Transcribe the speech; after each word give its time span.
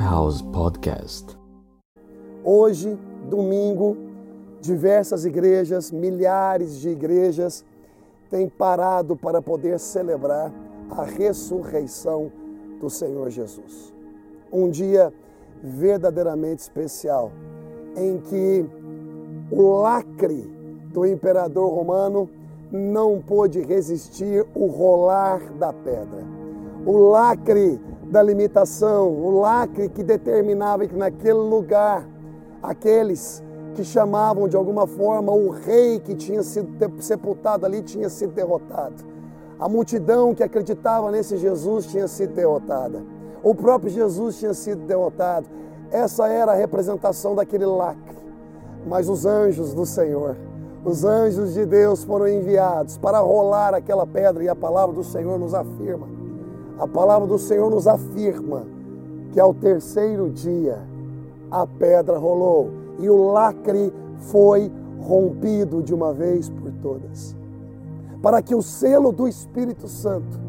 Lifehouse 0.00 0.42
Podcast. 0.44 1.38
Hoje, 2.42 2.98
domingo, 3.28 3.98
diversas 4.58 5.26
igrejas, 5.26 5.90
milhares 5.90 6.80
de 6.80 6.88
igrejas 6.88 7.62
têm 8.30 8.48
parado 8.48 9.14
para 9.14 9.42
poder 9.42 9.78
celebrar 9.78 10.50
a 10.90 11.04
ressurreição 11.04 12.32
do 12.80 12.88
Senhor 12.88 13.28
Jesus. 13.28 13.92
Um 14.50 14.70
dia 14.70 15.12
verdadeiramente 15.62 16.60
especial 16.60 17.30
em 17.94 18.16
que 18.16 18.64
o 19.50 19.82
lacre 19.82 20.50
do 20.94 21.04
imperador 21.04 21.74
romano 21.74 22.26
não 22.72 23.20
pôde 23.20 23.60
resistir 23.60 24.46
o 24.54 24.64
rolar 24.64 25.52
da 25.58 25.74
pedra. 25.74 26.24
O 26.86 27.10
lacre 27.10 27.78
da 28.10 28.22
limitação, 28.22 29.08
o 29.08 29.40
lacre 29.40 29.88
que 29.88 30.02
determinava 30.02 30.84
que 30.86 30.96
naquele 30.96 31.38
lugar 31.38 32.04
aqueles 32.60 33.42
que 33.74 33.84
chamavam 33.84 34.48
de 34.48 34.56
alguma 34.56 34.84
forma 34.84 35.30
o 35.32 35.50
rei 35.50 36.00
que 36.00 36.14
tinha 36.16 36.42
sido 36.42 36.68
sepultado 37.00 37.64
ali 37.64 37.82
tinha 37.82 38.08
sido 38.08 38.32
derrotado. 38.32 38.96
A 39.60 39.68
multidão 39.68 40.34
que 40.34 40.42
acreditava 40.42 41.10
nesse 41.12 41.36
Jesus 41.36 41.86
tinha 41.86 42.08
sido 42.08 42.34
derrotada. 42.34 43.02
O 43.42 43.54
próprio 43.54 43.90
Jesus 43.90 44.38
tinha 44.38 44.54
sido 44.54 44.84
derrotado. 44.86 45.46
Essa 45.92 46.28
era 46.28 46.52
a 46.52 46.54
representação 46.54 47.36
daquele 47.36 47.66
lacre. 47.66 48.18
Mas 48.86 49.08
os 49.08 49.24
anjos 49.24 49.72
do 49.72 49.86
Senhor, 49.86 50.36
os 50.84 51.04
anjos 51.04 51.54
de 51.54 51.64
Deus 51.64 52.02
foram 52.02 52.26
enviados 52.26 52.98
para 52.98 53.20
rolar 53.20 53.74
aquela 53.74 54.06
pedra 54.06 54.42
e 54.42 54.48
a 54.48 54.56
palavra 54.56 54.94
do 54.94 55.04
Senhor 55.04 55.38
nos 55.38 55.54
afirma 55.54 56.19
a 56.80 56.88
palavra 56.88 57.28
do 57.28 57.38
Senhor 57.38 57.70
nos 57.70 57.86
afirma 57.86 58.62
que 59.32 59.38
ao 59.38 59.52
terceiro 59.52 60.30
dia 60.30 60.78
a 61.50 61.66
pedra 61.66 62.16
rolou 62.16 62.70
e 62.98 63.08
o 63.10 63.30
lacre 63.32 63.92
foi 64.16 64.72
rompido 64.98 65.82
de 65.82 65.92
uma 65.92 66.14
vez 66.14 66.48
por 66.48 66.72
todas. 66.82 67.36
Para 68.22 68.40
que 68.40 68.54
o 68.54 68.62
selo 68.62 69.12
do 69.12 69.28
Espírito 69.28 69.88
Santo 69.88 70.40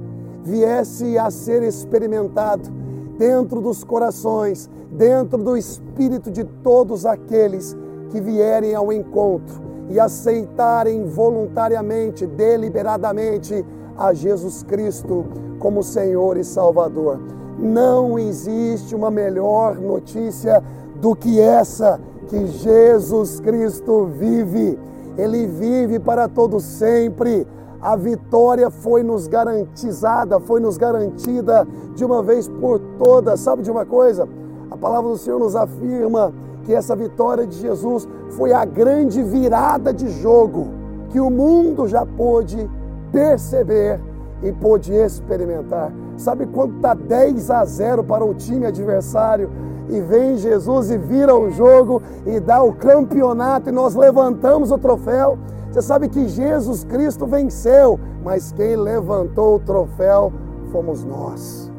viesse 0.41 1.17
a 1.17 1.29
ser 1.29 1.63
experimentado 1.63 2.69
dentro 3.17 3.59
dos 3.59 3.83
corações, 3.83 4.69
dentro 4.89 5.37
do 5.37 5.57
espírito 5.57 6.31
de 6.31 6.45
todos 6.45 7.05
aqueles 7.05 7.75
que 8.09 8.21
vierem 8.21 8.73
ao 8.73 8.91
encontro 8.93 9.61
e 9.89 9.99
aceitarem 9.99 11.05
voluntariamente, 11.05 12.25
deliberadamente 12.25 13.65
a 13.97 14.13
Jesus 14.13 14.63
Cristo 14.63 15.25
como 15.59 15.83
Senhor 15.83 16.37
e 16.37 16.43
Salvador. 16.43 17.19
Não 17.57 18.17
existe 18.17 18.95
uma 18.95 19.11
melhor 19.11 19.75
notícia 19.75 20.63
do 20.99 21.15
que 21.15 21.39
essa, 21.39 21.99
que 22.27 22.47
Jesus 22.47 23.39
Cristo 23.39 24.05
vive. 24.17 24.79
Ele 25.17 25.45
vive 25.45 25.99
para 25.99 26.27
todo 26.27 26.59
sempre. 26.59 27.45
A 27.81 27.95
vitória 27.95 28.69
foi 28.69 29.03
nos 29.03 29.27
garantizada, 29.27 30.39
foi 30.39 30.59
nos 30.59 30.77
garantida 30.77 31.67
de 31.95 32.05
uma 32.05 32.21
vez 32.21 32.47
por 32.47 32.79
todas. 32.97 33.39
Sabe 33.39 33.63
de 33.63 33.71
uma 33.71 33.85
coisa? 33.85 34.27
A 34.69 34.77
palavra 34.77 35.09
do 35.09 35.17
Senhor 35.17 35.39
nos 35.39 35.55
afirma 35.55 36.33
que 36.63 36.73
essa 36.73 36.95
vitória 36.95 37.45
de 37.45 37.57
Jesus 37.57 38.07
foi 38.29 38.53
a 38.53 38.63
grande 38.63 39.21
virada 39.21 39.93
de 39.93 40.09
jogo 40.09 40.81
que 41.11 41.19
o 41.19 41.29
mundo 41.29 41.87
já 41.87 42.05
pôde 42.05 42.69
perceber 43.11 43.99
e 44.43 44.51
pôde 44.51 44.93
experimentar. 44.93 45.91
Sabe 46.17 46.45
quando 46.47 46.75
está 46.75 46.93
10 46.93 47.49
a 47.51 47.65
0 47.65 48.03
para 48.03 48.25
o 48.25 48.33
time 48.33 48.65
adversário 48.65 49.49
e 49.89 49.99
vem 50.01 50.37
Jesus 50.37 50.89
e 50.89 50.97
vira 50.97 51.35
o 51.35 51.49
jogo 51.51 52.01
e 52.25 52.39
dá 52.39 52.63
o 52.63 52.73
campeonato 52.73 53.69
e 53.69 53.71
nós 53.71 53.95
levantamos 53.95 54.71
o 54.71 54.77
troféu? 54.77 55.37
Você 55.71 55.81
sabe 55.81 56.09
que 56.09 56.27
Jesus 56.27 56.83
Cristo 56.83 57.25
venceu, 57.25 57.99
mas 58.23 58.51
quem 58.51 58.75
levantou 58.75 59.55
o 59.55 59.59
troféu 59.59 60.33
fomos 60.71 61.03
nós. 61.03 61.71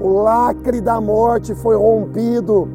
O 0.00 0.08
lacre 0.08 0.80
da 0.80 1.00
morte 1.00 1.54
foi 1.54 1.76
rompido 1.76 2.68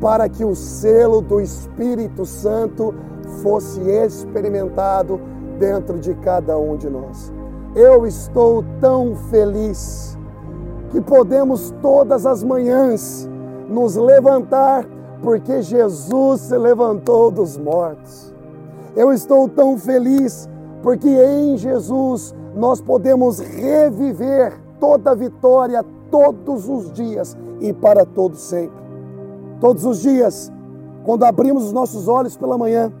para 0.00 0.28
que 0.28 0.44
o 0.44 0.54
selo 0.54 1.20
do 1.20 1.40
Espírito 1.40 2.24
Santo 2.24 2.94
fosse 3.42 3.80
experimentado 3.80 5.20
dentro 5.58 5.98
de 5.98 6.14
cada 6.14 6.58
um 6.58 6.76
de 6.76 6.88
nós. 6.88 7.30
Eu 7.74 8.04
estou 8.04 8.64
tão 8.80 9.14
feliz 9.14 10.18
que 10.90 11.00
podemos 11.00 11.72
todas 11.80 12.26
as 12.26 12.42
manhãs 12.42 13.28
nos 13.68 13.94
levantar 13.94 14.84
porque 15.22 15.62
Jesus 15.62 16.40
se 16.40 16.58
levantou 16.58 17.30
dos 17.30 17.56
mortos. 17.56 18.34
Eu 18.96 19.12
estou 19.12 19.48
tão 19.48 19.78
feliz 19.78 20.48
porque 20.82 21.08
em 21.08 21.56
Jesus 21.56 22.34
nós 22.56 22.80
podemos 22.80 23.38
reviver 23.38 24.60
toda 24.80 25.12
a 25.12 25.14
vitória 25.14 25.84
todos 26.10 26.68
os 26.68 26.90
dias 26.90 27.36
e 27.60 27.72
para 27.72 28.04
todo 28.04 28.34
sempre. 28.34 28.80
Todos 29.60 29.84
os 29.84 30.00
dias, 30.00 30.50
quando 31.04 31.22
abrimos 31.22 31.66
os 31.66 31.72
nossos 31.72 32.08
olhos 32.08 32.36
pela 32.36 32.58
manhã, 32.58 32.92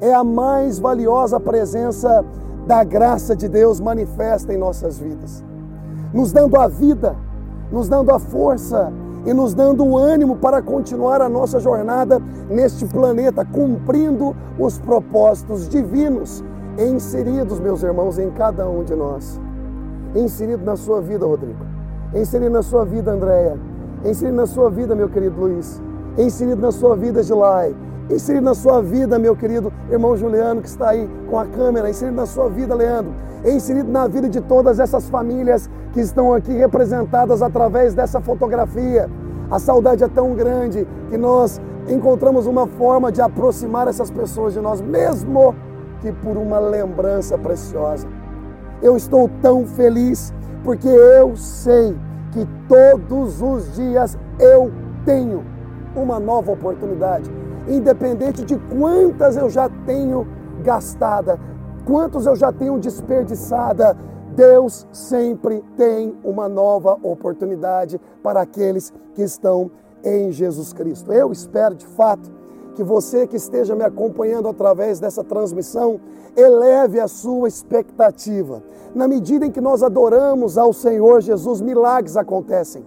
é 0.00 0.12
a 0.12 0.24
mais 0.24 0.80
valiosa 0.80 1.38
presença 1.38 2.24
da 2.68 2.84
graça 2.84 3.34
de 3.34 3.48
Deus 3.48 3.80
manifesta 3.80 4.52
em 4.52 4.58
nossas 4.58 4.98
vidas, 4.98 5.42
nos 6.12 6.32
dando 6.32 6.54
a 6.54 6.68
vida, 6.68 7.16
nos 7.72 7.88
dando 7.88 8.10
a 8.10 8.18
força 8.18 8.92
e 9.24 9.32
nos 9.32 9.54
dando 9.54 9.82
o 9.86 9.96
ânimo 9.96 10.36
para 10.36 10.60
continuar 10.60 11.22
a 11.22 11.30
nossa 11.30 11.58
jornada 11.58 12.20
neste 12.50 12.84
planeta, 12.84 13.42
cumprindo 13.42 14.36
os 14.58 14.78
propósitos 14.78 15.66
divinos 15.66 16.44
inseridos, 16.78 17.58
meus 17.58 17.82
irmãos, 17.82 18.18
em 18.18 18.30
cada 18.32 18.68
um 18.68 18.84
de 18.84 18.94
nós. 18.94 19.40
Inserido 20.14 20.62
na 20.62 20.76
sua 20.76 21.00
vida, 21.00 21.24
Rodrigo. 21.24 21.64
Inserido 22.14 22.50
na 22.50 22.62
sua 22.62 22.84
vida, 22.84 23.12
Andréia. 23.12 23.58
Inserido 24.04 24.36
na 24.36 24.46
sua 24.46 24.68
vida, 24.68 24.94
meu 24.94 25.08
querido 25.08 25.40
Luiz. 25.40 25.80
Inserido 26.18 26.60
na 26.60 26.70
sua 26.70 26.94
vida, 26.94 27.22
Gilai 27.22 27.74
Inserido 28.10 28.44
na 28.44 28.54
sua 28.54 28.80
vida, 28.80 29.18
meu 29.18 29.36
querido 29.36 29.70
irmão 29.90 30.16
Juliano, 30.16 30.62
que 30.62 30.68
está 30.68 30.90
aí 30.90 31.08
com 31.28 31.38
a 31.38 31.44
câmera. 31.44 31.90
Inserido 31.90 32.16
na 32.16 32.24
sua 32.24 32.48
vida, 32.48 32.74
Leandro. 32.74 33.12
Inserido 33.44 33.90
na 33.90 34.08
vida 34.08 34.28
de 34.30 34.40
todas 34.40 34.80
essas 34.80 35.10
famílias 35.10 35.68
que 35.92 36.00
estão 36.00 36.32
aqui 36.32 36.52
representadas 36.52 37.42
através 37.42 37.92
dessa 37.92 38.18
fotografia. 38.18 39.10
A 39.50 39.58
saudade 39.58 40.02
é 40.02 40.08
tão 40.08 40.34
grande 40.34 40.88
que 41.10 41.18
nós 41.18 41.60
encontramos 41.86 42.46
uma 42.46 42.66
forma 42.66 43.12
de 43.12 43.20
aproximar 43.20 43.86
essas 43.88 44.10
pessoas 44.10 44.54
de 44.54 44.60
nós, 44.60 44.80
mesmo 44.80 45.54
que 46.00 46.10
por 46.10 46.38
uma 46.38 46.58
lembrança 46.58 47.36
preciosa. 47.36 48.08
Eu 48.80 48.96
estou 48.96 49.28
tão 49.42 49.66
feliz 49.66 50.32
porque 50.64 50.88
eu 50.88 51.36
sei 51.36 51.94
que 52.32 52.48
todos 52.68 53.42
os 53.42 53.74
dias 53.74 54.18
eu 54.38 54.72
tenho 55.04 55.44
uma 55.94 56.18
nova 56.18 56.52
oportunidade 56.52 57.30
independente 57.68 58.44
de 58.44 58.56
quantas 58.56 59.36
eu 59.36 59.48
já 59.50 59.68
tenho 59.86 60.26
gastada, 60.62 61.38
quantos 61.84 62.26
eu 62.26 62.36
já 62.36 62.52
tenho 62.52 62.78
desperdiçada, 62.78 63.96
Deus 64.34 64.86
sempre 64.92 65.64
tem 65.76 66.14
uma 66.22 66.48
nova 66.48 66.98
oportunidade 67.02 68.00
para 68.22 68.42
aqueles 68.42 68.92
que 69.14 69.22
estão 69.22 69.70
em 70.04 70.30
Jesus 70.30 70.72
Cristo. 70.72 71.12
Eu 71.12 71.32
espero 71.32 71.74
de 71.74 71.86
fato 71.86 72.30
que 72.76 72.84
você 72.84 73.26
que 73.26 73.36
esteja 73.36 73.74
me 73.74 73.82
acompanhando 73.82 74.48
através 74.48 75.00
dessa 75.00 75.24
transmissão 75.24 76.00
eleve 76.36 77.00
a 77.00 77.08
sua 77.08 77.48
expectativa. 77.48 78.62
Na 78.94 79.08
medida 79.08 79.44
em 79.44 79.50
que 79.50 79.60
nós 79.60 79.82
adoramos 79.82 80.56
ao 80.56 80.72
Senhor 80.72 81.20
Jesus, 81.20 81.60
milagres 81.60 82.16
acontecem. 82.16 82.86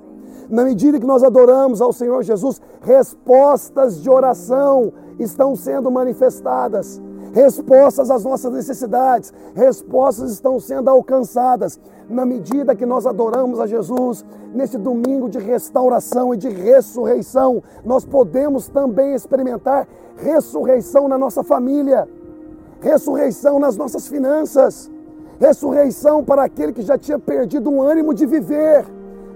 Na 0.52 0.66
medida 0.66 1.00
que 1.00 1.06
nós 1.06 1.24
adoramos 1.24 1.80
ao 1.80 1.94
Senhor 1.94 2.22
Jesus, 2.24 2.62
respostas 2.82 4.02
de 4.02 4.10
oração 4.10 4.92
estão 5.18 5.56
sendo 5.56 5.90
manifestadas. 5.90 7.02
Respostas 7.32 8.12
às 8.12 8.26
nossas 8.26 8.52
necessidades, 8.52 9.34
respostas 9.56 10.30
estão 10.30 10.60
sendo 10.60 10.90
alcançadas. 10.90 11.80
Na 12.10 12.26
medida 12.26 12.76
que 12.76 12.86
nós 12.86 13.06
adoramos 13.06 13.62
a 13.62 13.66
Jesus, 13.66 14.26
neste 14.54 14.78
domingo 14.78 15.30
de 15.30 15.40
restauração 15.40 16.34
e 16.34 16.38
de 16.38 16.50
ressurreição, 16.50 17.64
nós 17.86 18.04
podemos 18.04 18.68
também 18.68 19.16
experimentar 19.16 19.88
ressurreição 20.18 21.08
na 21.08 21.18
nossa 21.18 21.42
família, 21.46 22.10
ressurreição 22.82 23.58
nas 23.58 23.78
nossas 23.78 24.06
finanças, 24.06 24.92
ressurreição 25.40 26.22
para 26.26 26.44
aquele 26.44 26.74
que 26.74 26.82
já 26.82 26.98
tinha 26.98 27.18
perdido 27.18 27.72
o 27.72 27.82
ânimo 27.82 28.14
de 28.14 28.26
viver 28.26 28.86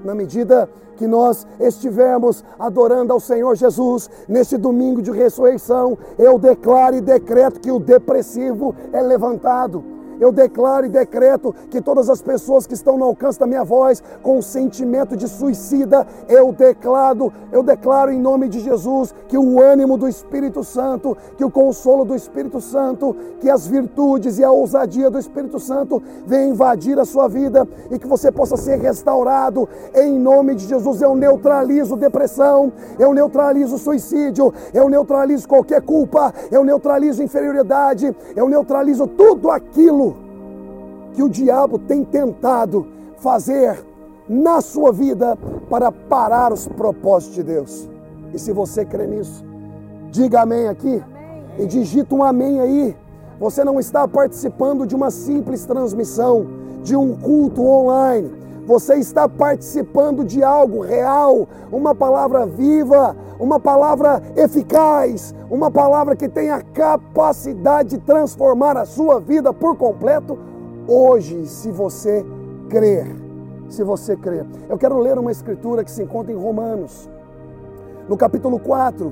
na 0.06 0.16
medida 0.16 0.70
que 0.96 1.08
nós 1.08 1.46
estivermos 1.60 2.44
adorando 2.58 3.12
ao 3.12 3.20
Senhor 3.20 3.56
Jesus 3.56 4.10
neste 4.28 4.56
domingo 4.58 5.02
de 5.02 5.12
ressurreição, 5.12 5.98
eu 6.18 6.40
declaro 6.40 6.96
e 6.96 7.02
decreto 7.02 7.60
que 7.60 7.72
o 7.72 7.80
depressivo 7.80 8.74
é 8.94 9.02
levantado. 9.02 9.95
Eu 10.20 10.32
declaro 10.32 10.86
e 10.86 10.90
decreto 10.90 11.54
que 11.70 11.82
todas 11.82 12.10
as 12.10 12.22
pessoas 12.22 12.66
que 12.66 12.74
estão 12.74 12.98
no 12.98 13.06
alcance 13.06 13.40
da 13.40 13.48
minha 13.48 13.64
voz 13.64 14.02
com 14.22 14.42
sentimento 14.42 15.16
de 15.16 15.28
suicida, 15.28 16.06
eu 16.28 16.52
declaro, 16.52 17.32
eu 17.52 17.64
declaro 17.64 18.12
em 18.12 18.20
nome 18.20 18.48
de 18.48 18.60
Jesus 18.60 19.14
que 19.28 19.38
o 19.38 19.62
ânimo 19.62 19.98
do 19.98 20.08
Espírito 20.08 20.64
Santo, 20.64 21.18
que 21.38 21.44
o 21.44 21.52
consolo 21.52 22.06
do 22.06 22.16
Espírito 22.16 22.62
Santo, 22.62 23.16
que 23.40 23.50
as 23.50 23.68
virtudes 23.68 24.40
e 24.40 24.44
a 24.44 24.52
ousadia 24.52 25.10
do 25.10 25.20
Espírito 25.20 25.60
Santo 25.60 26.02
venham 26.26 26.52
invadir 26.52 27.00
a 27.00 27.06
sua 27.06 27.28
vida 27.28 27.68
e 27.92 28.00
que 28.00 28.08
você 28.08 28.32
possa 28.32 28.58
ser 28.58 28.80
restaurado 28.80 29.68
em 29.94 30.18
nome 30.18 30.56
de 30.56 30.68
Jesus. 30.68 31.02
Eu 31.02 31.16
neutralizo 31.16 31.96
depressão, 31.96 32.72
eu 33.00 33.14
neutralizo 33.14 33.78
suicídio, 33.78 34.54
eu 34.74 34.90
neutralizo 34.90 35.48
qualquer 35.48 35.82
culpa, 35.82 36.34
eu 36.52 36.64
neutralizo 36.64 37.24
inferioridade, 37.24 38.16
eu 38.36 38.48
neutralizo 38.48 39.08
tudo 39.08 39.50
aquilo 39.50 40.05
que 41.16 41.24
o 41.24 41.30
diabo 41.30 41.80
tem 41.80 42.04
tentado 42.04 42.86
fazer 43.18 43.84
na 44.28 44.60
sua 44.60 44.92
vida 44.92 45.38
para 45.70 45.92
parar 45.92 46.52
os 46.52 46.68
propósitos 46.68 47.36
de 47.36 47.44
Deus. 47.44 47.90
E 48.34 48.40
se 48.40 48.52
você 48.52 48.84
crê 48.84 49.08
nisso, 49.08 49.44
diga 50.12 50.42
amém 50.42 50.68
aqui 50.68 50.96
amém. 50.98 51.04
e 51.58 51.66
digita 51.66 52.14
um 52.14 52.24
amém 52.24 52.60
aí. 52.60 52.96
Você 53.40 53.64
não 53.64 53.80
está 53.80 54.08
participando 54.08 54.86
de 54.86 54.96
uma 54.96 55.10
simples 55.10 55.66
transmissão, 55.66 56.48
de 56.84 56.96
um 56.96 57.16
culto 57.16 57.66
online. 57.66 58.32
Você 58.66 58.96
está 58.96 59.30
participando 59.30 60.24
de 60.24 60.44
algo 60.44 60.82
real, 60.82 61.48
uma 61.72 61.94
palavra 61.94 62.46
viva, 62.46 63.16
uma 63.40 63.60
palavra 63.60 64.22
eficaz, 64.36 65.36
uma 65.50 65.70
palavra 65.70 66.16
que 66.16 66.28
tem 66.28 66.50
a 66.50 66.62
capacidade 66.62 67.90
de 67.90 67.98
transformar 68.00 68.76
a 68.76 68.86
sua 68.86 69.20
vida 69.20 69.54
por 69.54 69.76
completo 69.76 70.38
hoje, 70.88 71.46
se 71.48 71.72
você 71.72 72.26
crer. 72.70 73.16
Se 73.70 73.84
você 73.84 74.16
crer. 74.16 74.46
Eu 74.70 74.78
quero 74.78 75.00
ler 75.00 75.18
uma 75.18 75.32
escritura 75.32 75.84
que 75.84 75.92
se 75.92 76.04
encontra 76.04 76.32
em 76.32 76.38
Romanos, 76.38 77.10
no 78.08 78.16
capítulo 78.16 78.60
4, 78.60 79.12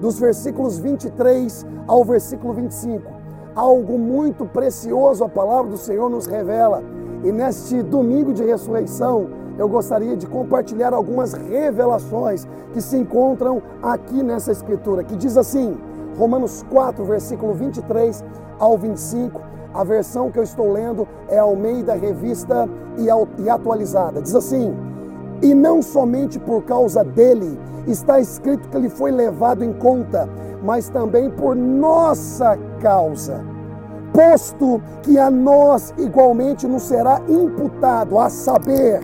dos 0.00 0.18
versículos 0.18 0.78
23 0.78 1.66
ao 1.86 2.04
versículo 2.04 2.52
25. 2.52 3.10
Algo 3.54 3.98
muito 3.98 4.44
precioso 4.44 5.24
a 5.24 5.28
palavra 5.28 5.70
do 5.70 5.78
Senhor 5.78 6.10
nos 6.10 6.26
revela. 6.26 6.82
E 7.24 7.32
neste 7.32 7.82
domingo 7.82 8.34
de 8.34 8.44
ressurreição, 8.44 9.28
eu 9.58 9.66
gostaria 9.68 10.14
de 10.16 10.26
compartilhar 10.26 10.92
algumas 10.92 11.32
revelações 11.32 12.46
que 12.74 12.80
se 12.82 12.98
encontram 12.98 13.62
aqui 13.82 14.22
nessa 14.22 14.52
escritura, 14.52 15.02
que 15.02 15.16
diz 15.16 15.38
assim, 15.38 15.78
Romanos 16.18 16.62
4, 16.70 17.02
versículo 17.04 17.54
23 17.54 18.22
ao 18.58 18.76
25. 18.76 19.40
A 19.76 19.84
versão 19.84 20.30
que 20.30 20.38
eu 20.38 20.42
estou 20.42 20.72
lendo 20.72 21.06
é 21.28 21.38
ao 21.38 21.54
meio 21.54 21.84
da 21.84 21.94
revista 21.94 22.66
e 22.96 23.50
atualizada. 23.50 24.22
Diz 24.22 24.34
assim: 24.34 24.74
E 25.42 25.52
não 25.52 25.82
somente 25.82 26.38
por 26.38 26.62
causa 26.62 27.04
dele 27.04 27.60
está 27.86 28.18
escrito 28.18 28.70
que 28.70 28.76
ele 28.78 28.88
foi 28.88 29.10
levado 29.10 29.62
em 29.62 29.74
conta, 29.74 30.26
mas 30.62 30.88
também 30.88 31.28
por 31.30 31.54
nossa 31.54 32.58
causa. 32.80 33.44
Posto 34.14 34.80
que 35.02 35.18
a 35.18 35.30
nós 35.30 35.92
igualmente 35.98 36.66
nos 36.66 36.84
será 36.84 37.20
imputado, 37.28 38.18
a 38.18 38.30
saber, 38.30 39.02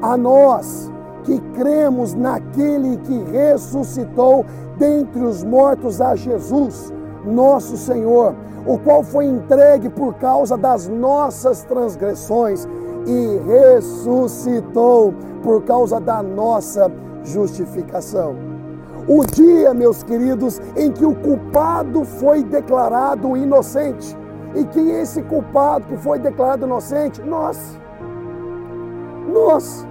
a 0.00 0.16
nós 0.16 0.90
que 1.24 1.38
cremos 1.52 2.14
naquele 2.14 2.96
que 2.96 3.24
ressuscitou 3.30 4.46
dentre 4.78 5.22
os 5.22 5.44
mortos 5.44 6.00
a 6.00 6.16
Jesus, 6.16 6.90
nosso 7.26 7.76
Senhor 7.76 8.34
o 8.66 8.78
qual 8.78 9.02
foi 9.02 9.26
entregue 9.26 9.88
por 9.88 10.14
causa 10.14 10.56
das 10.56 10.88
nossas 10.88 11.62
transgressões 11.64 12.66
e 13.06 13.40
ressuscitou 13.46 15.14
por 15.42 15.62
causa 15.64 16.00
da 16.00 16.22
nossa 16.22 16.90
justificação. 17.22 18.34
O 19.06 19.24
dia, 19.24 19.74
meus 19.74 20.02
queridos, 20.02 20.60
em 20.74 20.90
que 20.90 21.04
o 21.04 21.14
culpado 21.14 22.04
foi 22.04 22.42
declarado 22.42 23.36
inocente. 23.36 24.16
E 24.54 24.64
quem 24.64 24.92
é 24.92 25.02
esse 25.02 25.22
culpado 25.22 25.86
que 25.86 25.96
foi 25.98 26.18
declarado 26.18 26.64
inocente? 26.64 27.20
Nós. 27.20 27.78
Nós. 29.30 29.86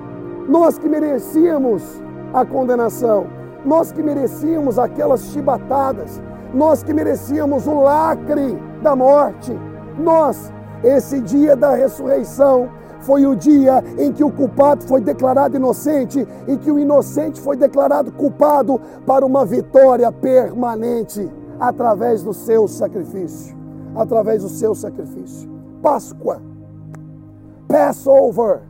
Nós 0.47 0.79
que 0.79 0.89
merecíamos 0.89 2.01
a 2.33 2.43
condenação. 2.43 3.27
Nós 3.63 3.91
que 3.91 4.01
merecíamos 4.01 4.79
aquelas 4.79 5.21
chibatadas 5.25 6.19
nós 6.53 6.83
que 6.83 6.93
merecíamos 6.93 7.65
o 7.65 7.81
lacre 7.81 8.57
da 8.81 8.95
morte, 8.95 9.57
nós, 9.97 10.51
esse 10.83 11.19
dia 11.19 11.55
da 11.55 11.73
ressurreição, 11.73 12.69
foi 13.01 13.25
o 13.25 13.35
dia 13.35 13.83
em 13.97 14.11
que 14.11 14.23
o 14.23 14.31
culpado 14.31 14.83
foi 14.85 15.01
declarado 15.01 15.57
inocente 15.57 16.25
e 16.47 16.57
que 16.57 16.71
o 16.71 16.79
inocente 16.79 17.41
foi 17.41 17.57
declarado 17.57 18.11
culpado 18.11 18.79
para 19.05 19.25
uma 19.25 19.45
vitória 19.45 20.09
permanente 20.11 21.29
através 21.59 22.23
do 22.23 22.33
seu 22.33 22.67
sacrifício. 22.67 23.55
Através 23.95 24.41
do 24.41 24.49
seu 24.49 24.73
sacrifício. 24.73 25.49
Páscoa, 25.81 26.41
Passover, 27.67 28.61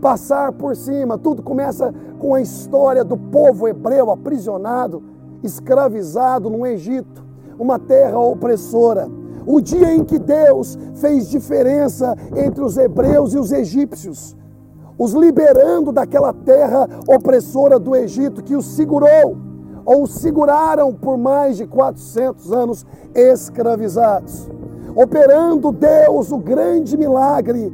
passar 0.00 0.52
por 0.52 0.74
cima, 0.74 1.18
tudo 1.18 1.42
começa 1.42 1.92
com 2.18 2.34
a 2.34 2.40
história 2.40 3.04
do 3.04 3.16
povo 3.16 3.68
hebreu 3.68 4.10
aprisionado, 4.10 5.02
escravizado 5.42 6.48
no 6.48 6.66
Egito 6.66 7.23
uma 7.58 7.78
terra 7.78 8.18
opressora. 8.18 9.08
O 9.46 9.60
dia 9.60 9.94
em 9.94 10.04
que 10.04 10.18
Deus 10.18 10.78
fez 10.94 11.28
diferença 11.28 12.16
entre 12.34 12.62
os 12.62 12.76
hebreus 12.76 13.34
e 13.34 13.38
os 13.38 13.52
egípcios, 13.52 14.34
os 14.98 15.12
liberando 15.12 15.92
daquela 15.92 16.32
terra 16.32 16.88
opressora 17.06 17.78
do 17.78 17.94
Egito 17.94 18.42
que 18.42 18.56
os 18.56 18.64
segurou, 18.74 19.36
ou 19.84 20.04
os 20.04 20.12
seguraram 20.14 20.94
por 20.94 21.18
mais 21.18 21.58
de 21.58 21.66
400 21.66 22.52
anos 22.52 22.86
escravizados. 23.14 24.48
Operando 24.96 25.72
Deus 25.72 26.30
o 26.30 26.38
grande 26.38 26.96
milagre 26.96 27.72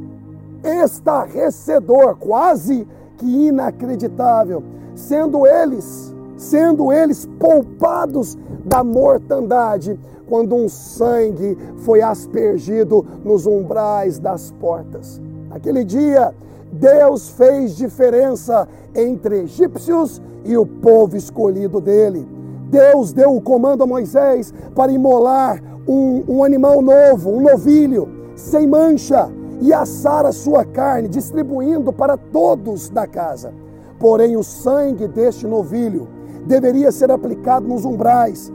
estarrecedor, 0.63 2.15
quase 2.17 2.87
que 3.17 3.47
inacreditável, 3.47 4.63
sendo 4.95 5.45
eles, 5.45 6.13
sendo 6.41 6.91
eles 6.91 7.29
poupados 7.39 8.35
da 8.65 8.83
mortandade, 8.83 9.99
quando 10.27 10.55
um 10.55 10.67
sangue 10.67 11.55
foi 11.77 12.01
aspergido 12.01 13.05
nos 13.23 13.45
umbrais 13.45 14.17
das 14.17 14.51
portas. 14.59 15.21
Naquele 15.49 15.83
dia, 15.83 16.33
Deus 16.71 17.29
fez 17.29 17.75
diferença 17.75 18.67
entre 18.95 19.41
egípcios 19.41 20.19
e 20.43 20.57
o 20.57 20.65
povo 20.65 21.15
escolhido 21.15 21.79
dele. 21.79 22.27
Deus 22.69 23.13
deu 23.13 23.35
o 23.35 23.41
comando 23.41 23.83
a 23.83 23.87
Moisés 23.87 24.51
para 24.73 24.91
imolar 24.91 25.61
um, 25.87 26.23
um 26.27 26.43
animal 26.43 26.81
novo, 26.81 27.29
um 27.29 27.41
novilho, 27.41 28.09
sem 28.35 28.65
mancha, 28.65 29.29
e 29.59 29.71
assar 29.71 30.25
a 30.25 30.31
sua 30.31 30.65
carne, 30.65 31.07
distribuindo 31.07 31.93
para 31.93 32.17
todos 32.17 32.89
da 32.89 33.05
casa. 33.05 33.53
Porém, 33.99 34.35
o 34.35 34.43
sangue 34.43 35.07
deste 35.07 35.45
novilho 35.45 36.07
deveria 36.45 36.91
ser 36.91 37.11
aplicado 37.11 37.67
nos 37.67 37.85
umbrais 37.85 38.51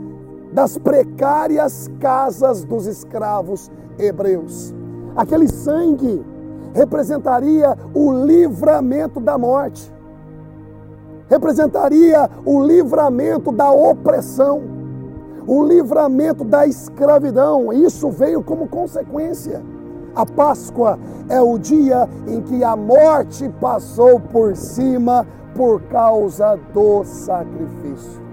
das 0.51 0.77
precárias 0.77 1.89
casas 1.99 2.63
dos 2.63 2.85
escravos 2.85 3.69
hebreus. 3.99 4.73
Aquele 5.15 5.47
sangue 5.47 6.23
representaria 6.73 7.77
o 7.93 8.11
livramento 8.11 9.19
da 9.19 9.37
morte, 9.37 9.91
representaria 11.27 12.29
o 12.45 12.61
livramento 12.63 13.51
da 13.51 13.71
opressão, 13.71 14.61
o 15.45 15.63
livramento 15.63 16.43
da 16.43 16.67
escravidão. 16.67 17.71
Isso 17.71 18.09
veio 18.09 18.43
como 18.43 18.67
consequência. 18.67 19.61
A 20.15 20.25
Páscoa 20.25 20.99
é 21.29 21.39
o 21.41 21.57
dia 21.57 22.09
em 22.27 22.41
que 22.41 22.63
a 22.63 22.75
morte 22.75 23.47
passou 23.61 24.19
por 24.19 24.55
cima 24.55 25.25
por 25.57 25.81
causa 25.83 26.57
do 26.71 27.03
sacrifício. 27.03 28.27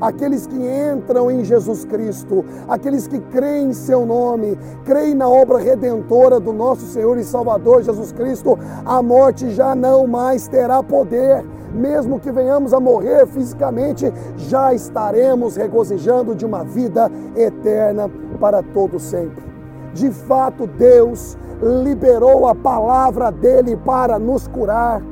Aqueles 0.00 0.46
que 0.46 0.56
entram 0.56 1.28
em 1.28 1.44
Jesus 1.44 1.84
Cristo, 1.84 2.44
aqueles 2.68 3.08
que 3.08 3.18
creem 3.18 3.70
em 3.70 3.72
seu 3.72 4.06
nome, 4.06 4.56
creem 4.84 5.12
na 5.12 5.28
obra 5.28 5.58
redentora 5.58 6.38
do 6.38 6.52
nosso 6.52 6.86
Senhor 6.86 7.18
e 7.18 7.24
Salvador 7.24 7.82
Jesus 7.82 8.12
Cristo, 8.12 8.56
a 8.84 9.02
morte 9.02 9.50
já 9.50 9.74
não 9.74 10.06
mais 10.06 10.46
terá 10.46 10.84
poder. 10.84 11.44
Mesmo 11.74 12.20
que 12.20 12.30
venhamos 12.30 12.72
a 12.72 12.78
morrer 12.78 13.26
fisicamente, 13.26 14.10
já 14.36 14.72
estaremos 14.72 15.56
regozijando 15.56 16.32
de 16.32 16.46
uma 16.46 16.62
vida 16.62 17.10
eterna 17.36 18.08
para 18.38 18.62
todo 18.62 19.00
sempre. 19.00 19.42
De 19.92 20.12
fato, 20.12 20.64
Deus 20.66 21.36
liberou 21.82 22.46
a 22.46 22.54
palavra 22.54 23.32
dele 23.32 23.76
para 23.76 24.16
nos 24.16 24.46
curar 24.46 25.02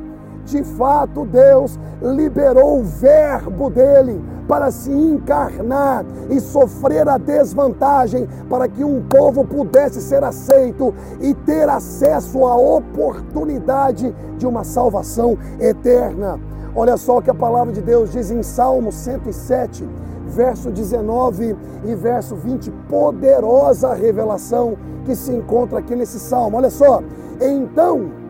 de 0.46 0.62
fato 0.62 1.24
Deus 1.26 1.78
liberou 2.00 2.78
o 2.78 2.84
verbo 2.84 3.68
dele 3.68 4.22
para 4.46 4.70
se 4.70 4.92
encarnar 4.92 6.04
e 6.30 6.40
sofrer 6.40 7.08
a 7.08 7.18
desvantagem 7.18 8.28
para 8.48 8.68
que 8.68 8.84
um 8.84 9.02
povo 9.02 9.44
pudesse 9.44 10.00
ser 10.00 10.22
aceito 10.22 10.94
e 11.20 11.34
ter 11.34 11.68
acesso 11.68 12.44
à 12.44 12.56
oportunidade 12.56 14.14
de 14.38 14.46
uma 14.46 14.62
salvação 14.62 15.36
eterna. 15.58 16.38
Olha 16.74 16.96
só 16.96 17.18
o 17.18 17.22
que 17.22 17.30
a 17.30 17.34
palavra 17.34 17.72
de 17.72 17.80
Deus 17.80 18.12
diz 18.12 18.30
em 18.30 18.42
Salmo 18.42 18.92
107, 18.92 19.88
verso 20.28 20.70
19 20.70 21.56
e 21.84 21.94
verso 21.94 22.36
20, 22.36 22.70
poderosa 22.88 23.94
revelação 23.94 24.76
que 25.04 25.16
se 25.16 25.32
encontra 25.32 25.78
aqui 25.80 25.96
nesse 25.96 26.20
salmo. 26.20 26.56
Olha 26.56 26.70
só, 26.70 27.02
então 27.40 28.25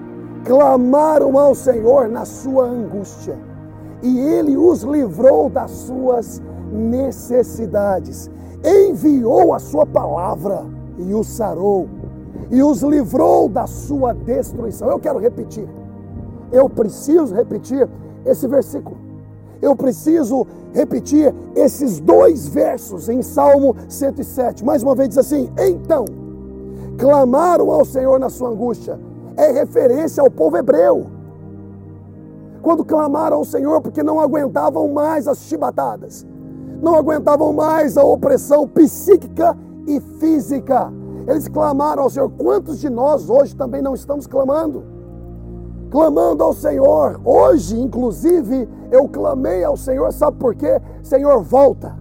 clamaram 0.47 1.37
ao 1.37 1.55
Senhor 1.55 2.09
na 2.09 2.25
sua 2.25 2.65
angústia, 2.65 3.37
e 4.01 4.19
ele 4.21 4.57
os 4.57 4.83
livrou 4.83 5.51
das 5.51 5.71
suas 5.73 6.41
necessidades. 6.73 8.31
Enviou 8.65 9.53
a 9.53 9.59
sua 9.59 9.85
palavra 9.85 10.65
e 10.99 11.13
os 11.13 11.27
sarou, 11.27 11.89
e 12.51 12.63
os 12.63 12.81
livrou 12.83 13.49
da 13.49 13.67
sua 13.67 14.15
destruição. 14.15 14.89
Eu 14.89 15.01
quero 15.01 15.19
repetir, 15.19 15.69
eu 16.53 16.71
preciso 16.71 17.35
repetir 17.35 17.89
esse 18.25 18.47
versículo. 18.47 18.97
Eu 19.61 19.75
preciso 19.75 20.47
repetir 20.73 21.35
esses 21.55 21.99
dois 21.99 22.47
versos 22.47 23.09
em 23.09 23.23
Salmo 23.23 23.75
107. 23.89 24.65
Mais 24.65 24.83
uma 24.83 24.95
vez 24.95 25.09
diz 25.09 25.19
assim: 25.19 25.51
Então, 25.59 26.05
clamaram 26.99 27.71
ao 27.71 27.85
Senhor 27.85 28.21
na 28.21 28.29
sua 28.29 28.51
angústia. 28.51 28.99
É 29.37 29.53
referência 29.53 30.23
ao 30.23 30.31
povo 30.31 30.57
hebreu. 30.57 31.07
Quando 32.63 32.85
clamaram 32.85 33.37
ao 33.37 33.45
Senhor 33.45 33.81
porque 33.81 34.03
não 34.03 34.19
aguentavam 34.19 34.89
mais 34.89 35.29
as 35.29 35.39
chibatadas, 35.39 36.27
não 36.83 36.95
aguentavam 36.95 37.53
mais 37.53 37.97
a 37.97 38.05
opressão 38.05 38.67
psíquica 38.67 39.57
e 39.87 40.01
física. 40.19 40.93
Eles 41.27 41.49
clamaram 41.49 42.05
ao 42.05 42.11
Senhor. 42.11 42.31
Quantos 42.31 42.79
de 42.79 42.89
nós 42.89 43.29
hoje 43.29 43.55
também 43.55 43.83
não 43.83 43.95
estamos 43.95 44.27
clamando? 44.27 44.85
Clamando 45.91 46.43
ao 46.43 46.53
Senhor. 46.53 47.21
Hoje, 47.25 47.81
inclusive, 47.81 48.69
eu 48.91 49.09
clamei 49.09 49.65
ao 49.65 49.77
Senhor, 49.77 50.13
sabe 50.13 50.37
por 50.39 50.55
quê? 50.55 50.81
Senhor, 51.03 51.43
volta. 51.43 51.97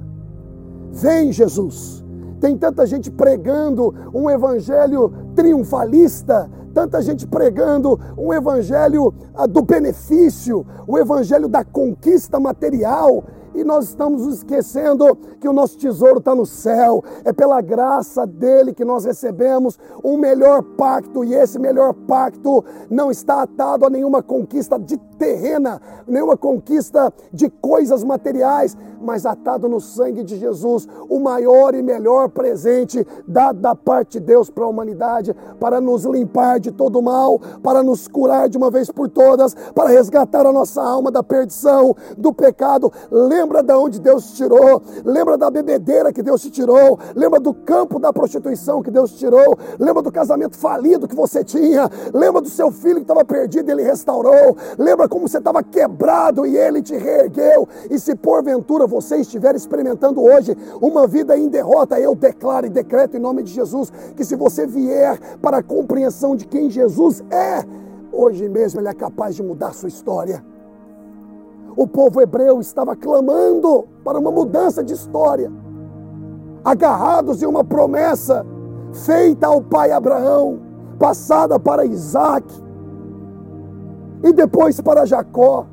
Vem, 0.92 1.32
Jesus. 1.32 2.04
Tem 2.40 2.58
tanta 2.58 2.86
gente 2.86 3.10
pregando 3.10 3.94
um 4.14 4.30
evangelho 4.30 5.12
triunfalista, 5.36 6.50
tanta 6.76 7.02
gente 7.02 7.26
pregando 7.26 7.98
um 8.18 8.34
evangelho 8.34 9.14
ah, 9.34 9.48
do 9.48 9.62
benefício, 9.62 10.66
o 10.86 11.00
evangelho 11.00 11.48
da 11.48 11.64
conquista 11.64 12.38
material, 12.38 13.24
e 13.54 13.64
nós 13.64 13.86
estamos 13.86 14.28
esquecendo 14.28 15.16
que 15.40 15.48
o 15.48 15.54
nosso 15.54 15.78
tesouro 15.78 16.20
está 16.20 16.36
no 16.36 16.46
céu. 16.46 17.02
É 17.24 17.32
pela 17.32 17.62
graça 17.62 18.28
dele 18.28 18.74
que 18.74 18.84
nós 18.84 19.06
recebemos 19.06 19.80
um 20.04 20.18
melhor 20.18 20.62
pacto, 20.62 21.24
e 21.24 21.34
esse 21.34 21.58
melhor 21.58 21.94
pacto 21.94 22.66
não 22.90 23.10
está 23.10 23.44
atado 23.44 23.86
a 23.86 23.90
nenhuma 23.90 24.22
conquista 24.22 24.78
de 24.78 24.98
terrena, 25.18 25.82
nenhuma 26.08 26.38
conquista 26.38 27.14
de 27.32 27.50
coisas 27.50 28.04
materiais, 28.04 28.78
mas 29.02 29.26
atado 29.26 29.70
no 29.70 29.80
sangue 29.80 30.24
de 30.24 30.38
Jesus, 30.38 30.88
o 31.10 31.20
maior 31.20 31.76
e 31.76 31.82
melhor 31.82 32.30
presente 32.30 33.06
dado 33.28 33.60
da 33.60 33.76
parte 33.76 34.20
de 34.20 34.26
Deus 34.26 34.50
para 34.50 34.64
a 34.64 34.68
humanidade, 34.68 35.36
para 35.60 35.80
nos 35.80 36.06
limpar 36.06 36.60
de 36.60 36.72
todo 36.72 37.02
mal, 37.02 37.40
para 37.62 37.84
nos 37.84 38.08
curar 38.08 38.50
de 38.50 38.58
uma 38.58 38.72
vez 38.72 38.90
por 38.90 39.10
todas, 39.10 39.54
para 39.74 39.90
resgatar 39.90 40.46
a 40.46 40.52
nossa 40.52 40.82
alma 40.82 41.12
da 41.12 41.24
perdição, 41.24 41.96
do 42.18 42.34
pecado. 42.34 42.92
Lembra 43.12 43.62
de 43.62 43.74
onde 43.74 44.00
Deus 44.00 44.32
te 44.32 44.36
tirou, 44.38 44.82
lembra 45.04 45.38
da 45.38 45.50
bebedeira 45.50 46.12
que 46.12 46.24
Deus 46.24 46.42
te 46.42 46.50
tirou, 46.50 47.00
lembra 47.16 47.40
do 47.40 47.54
campo 47.54 48.00
da 48.00 48.12
prostituição 48.12 48.82
que 48.82 48.92
Deus 48.92 49.12
te 49.12 49.20
tirou, 49.20 49.58
lembra 49.80 50.02
do 50.02 50.12
casamento 50.12 50.58
falido 50.58 51.08
que 51.08 51.16
você 51.16 51.44
tinha, 51.44 51.90
lembra 52.14 52.42
do 52.42 52.50
seu 52.50 52.72
filho 52.72 52.96
que 52.96 53.02
estava 53.02 53.24
perdido 53.24 53.70
e 53.70 53.72
ele 53.72 53.84
restaurou, 53.84 54.56
lembra 54.78 55.05
como 55.08 55.28
você 55.28 55.38
estava 55.38 55.64
quebrado 55.64 56.46
e 56.46 56.58
ele 56.58 56.82
te 56.82 56.96
reergueu. 56.96 57.68
E 57.90 58.00
se 58.00 58.16
porventura 58.16 58.88
você 58.88 59.18
estiver 59.18 59.56
experimentando 59.56 60.22
hoje 60.22 60.58
uma 60.82 61.08
vida 61.08 61.38
em 61.38 61.48
derrota, 61.48 62.00
eu 62.00 62.16
declaro 62.16 62.66
e 62.66 62.70
decreto 62.70 63.18
em 63.18 63.20
nome 63.20 63.44
de 63.44 63.52
Jesus 63.52 63.92
que 64.16 64.24
se 64.24 64.36
você 64.36 64.66
vier 64.66 65.20
para 65.42 65.58
a 65.58 65.64
compreensão 65.64 66.36
de 66.36 66.46
quem 66.46 66.70
Jesus 66.70 67.24
é, 67.30 67.64
hoje 68.12 68.48
mesmo 68.50 68.80
ele 68.80 68.88
é 68.88 68.94
capaz 68.94 69.36
de 69.36 69.44
mudar 69.44 69.74
sua 69.74 69.90
história. 69.90 70.44
O 71.78 71.86
povo 71.86 72.22
hebreu 72.22 72.62
estava 72.62 72.96
clamando 72.96 73.86
para 74.04 74.18
uma 74.18 74.32
mudança 74.32 74.84
de 74.84 74.94
história, 74.94 75.52
agarrados 76.64 77.44
em 77.44 77.46
uma 77.46 77.64
promessa 77.64 78.46
feita 78.94 79.48
ao 79.48 79.62
pai 79.62 79.92
Abraão, 79.92 80.60
passada 80.98 81.60
para 81.60 81.86
Isaac 81.86 82.65
e 84.24 84.34
depois 84.34 84.80
para 84.82 85.06
Jacó. 85.06 85.66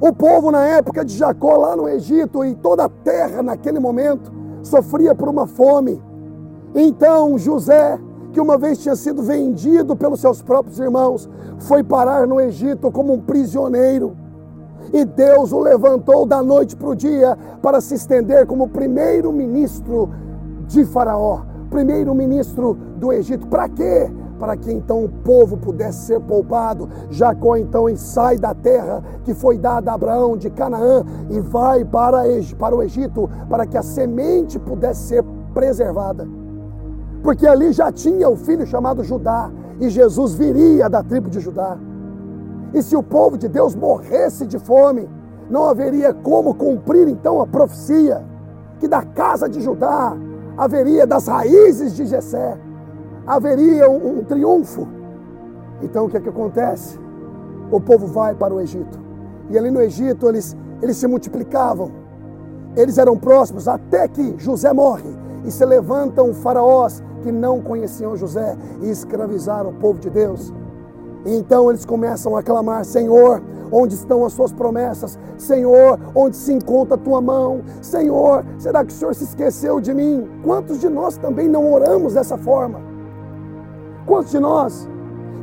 O 0.00 0.12
povo 0.14 0.50
na 0.50 0.66
época 0.66 1.04
de 1.04 1.16
Jacó, 1.16 1.56
lá 1.56 1.76
no 1.76 1.88
Egito, 1.88 2.44
e 2.44 2.54
toda 2.54 2.84
a 2.84 2.88
terra 2.88 3.42
naquele 3.42 3.78
momento, 3.78 4.32
sofria 4.62 5.14
por 5.14 5.28
uma 5.28 5.46
fome. 5.46 6.02
Então 6.74 7.36
José, 7.36 7.98
que 8.32 8.40
uma 8.40 8.56
vez 8.56 8.78
tinha 8.78 8.96
sido 8.96 9.22
vendido 9.22 9.96
pelos 9.96 10.20
seus 10.20 10.40
próprios 10.40 10.78
irmãos, 10.78 11.28
foi 11.58 11.82
parar 11.82 12.26
no 12.26 12.40
Egito 12.40 12.90
como 12.90 13.12
um 13.12 13.20
prisioneiro. 13.20 14.16
E 14.92 15.04
Deus 15.04 15.52
o 15.52 15.60
levantou 15.60 16.24
da 16.24 16.42
noite 16.42 16.74
para 16.74 16.88
o 16.88 16.96
dia 16.96 17.36
para 17.60 17.80
se 17.80 17.94
estender 17.94 18.46
como 18.46 18.68
primeiro-ministro 18.68 20.08
de 20.66 20.84
Faraó, 20.84 21.42
primeiro-ministro 21.68 22.76
do 22.96 23.12
Egito. 23.12 23.46
Para 23.46 23.68
quê? 23.68 24.10
Para 24.40 24.56
que 24.56 24.72
então 24.72 25.04
o 25.04 25.08
povo 25.08 25.56
pudesse 25.58 26.06
ser 26.06 26.20
poupado. 26.20 26.88
Jacó 27.10 27.56
então 27.56 27.86
sai 27.94 28.38
da 28.38 28.54
terra 28.54 29.04
que 29.22 29.34
foi 29.34 29.58
dada 29.58 29.92
a 29.92 29.94
Abraão 29.94 30.36
de 30.36 30.48
Canaã 30.48 31.04
e 31.28 31.38
vai 31.38 31.84
para, 31.84 32.22
para 32.58 32.74
o 32.74 32.82
Egito 32.82 33.30
para 33.48 33.66
que 33.66 33.76
a 33.76 33.82
semente 33.82 34.58
pudesse 34.58 35.08
ser 35.08 35.24
preservada. 35.52 36.26
Porque 37.22 37.46
ali 37.46 37.70
já 37.72 37.92
tinha 37.92 38.28
o 38.28 38.36
filho 38.36 38.66
chamado 38.66 39.04
Judá 39.04 39.50
e 39.78 39.90
Jesus 39.90 40.34
viria 40.34 40.88
da 40.88 41.02
tribo 41.02 41.28
de 41.28 41.38
Judá. 41.38 41.76
E 42.72 42.82
se 42.82 42.96
o 42.96 43.02
povo 43.02 43.36
de 43.36 43.46
Deus 43.46 43.74
morresse 43.74 44.46
de 44.46 44.58
fome, 44.58 45.08
não 45.50 45.64
haveria 45.64 46.14
como 46.14 46.54
cumprir 46.54 47.08
então 47.08 47.40
a 47.42 47.46
profecia 47.46 48.24
que 48.78 48.88
da 48.88 49.02
casa 49.02 49.48
de 49.48 49.60
Judá 49.60 50.16
haveria 50.56 51.06
das 51.06 51.26
raízes 51.26 51.94
de 51.94 52.06
Jessé, 52.06 52.56
haveria 53.30 53.88
um, 53.88 54.18
um 54.18 54.24
triunfo. 54.24 54.88
Então 55.80 56.06
o 56.06 56.08
que 56.08 56.16
é 56.16 56.20
que 56.20 56.28
acontece? 56.28 56.98
O 57.70 57.80
povo 57.80 58.06
vai 58.06 58.34
para 58.34 58.52
o 58.52 58.60
Egito. 58.60 58.98
E 59.48 59.56
ali 59.56 59.70
no 59.70 59.80
Egito 59.80 60.28
eles, 60.28 60.56
eles 60.82 60.96
se 60.96 61.06
multiplicavam. 61.06 61.92
Eles 62.76 62.98
eram 62.98 63.16
próximos 63.16 63.68
até 63.68 64.08
que 64.08 64.34
José 64.36 64.72
morre 64.72 65.16
e 65.44 65.50
se 65.50 65.64
levantam 65.64 66.34
faraós 66.34 67.02
que 67.22 67.30
não 67.30 67.60
conheciam 67.60 68.16
José 68.16 68.56
e 68.82 68.90
escravizaram 68.90 69.70
o 69.70 69.74
povo 69.74 70.00
de 70.00 70.10
Deus. 70.10 70.52
Então 71.24 71.70
eles 71.70 71.84
começam 71.84 72.36
a 72.36 72.42
clamar: 72.42 72.84
Senhor, 72.84 73.42
onde 73.70 73.94
estão 73.94 74.24
as 74.24 74.32
suas 74.32 74.52
promessas? 74.52 75.18
Senhor, 75.38 76.00
onde 76.14 76.36
se 76.36 76.52
encontra 76.52 76.94
a 76.94 76.98
tua 76.98 77.20
mão? 77.20 77.60
Senhor, 77.80 78.44
será 78.58 78.84
que 78.84 78.92
o 78.92 78.96
Senhor 78.96 79.14
se 79.14 79.24
esqueceu 79.24 79.80
de 79.80 79.94
mim? 79.94 80.28
Quantos 80.42 80.80
de 80.80 80.88
nós 80.88 81.16
também 81.16 81.48
não 81.48 81.72
oramos 81.72 82.14
dessa 82.14 82.36
forma? 82.36 82.89
Quantos 84.10 84.32
de 84.32 84.40
nós? 84.40 84.88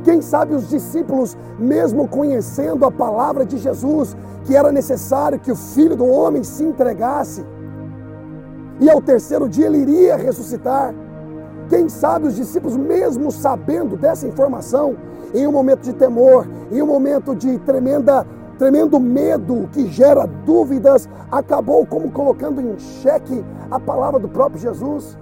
Quem 0.04 0.20
sabe 0.20 0.54
os 0.54 0.68
discípulos, 0.68 1.38
mesmo 1.58 2.06
conhecendo 2.06 2.84
a 2.84 2.92
palavra 2.92 3.46
de 3.46 3.56
Jesus, 3.56 4.14
que 4.44 4.54
era 4.54 4.70
necessário 4.70 5.40
que 5.40 5.50
o 5.50 5.56
filho 5.56 5.96
do 5.96 6.04
homem 6.04 6.44
se 6.44 6.64
entregasse, 6.64 7.42
e 8.78 8.90
ao 8.90 9.00
terceiro 9.00 9.48
dia 9.48 9.68
ele 9.68 9.78
iria 9.78 10.16
ressuscitar. 10.16 10.94
Quem 11.70 11.88
sabe 11.88 12.26
os 12.26 12.36
discípulos, 12.36 12.76
mesmo 12.76 13.32
sabendo 13.32 13.96
dessa 13.96 14.28
informação, 14.28 14.98
em 15.32 15.46
um 15.46 15.52
momento 15.52 15.84
de 15.84 15.94
temor, 15.94 16.46
em 16.70 16.82
um 16.82 16.86
momento 16.86 17.34
de 17.34 17.58
tremenda, 17.60 18.26
tremendo 18.58 19.00
medo 19.00 19.66
que 19.72 19.86
gera 19.86 20.26
dúvidas, 20.44 21.08
acabou 21.30 21.86
como 21.86 22.10
colocando 22.10 22.60
em 22.60 22.78
xeque 22.78 23.42
a 23.70 23.80
palavra 23.80 24.20
do 24.20 24.28
próprio 24.28 24.60
Jesus. 24.60 25.16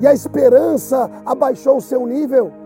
E 0.00 0.06
a 0.06 0.14
esperança 0.14 1.10
abaixou 1.26 1.76
o 1.76 1.82
seu 1.82 2.06
nível. 2.06 2.59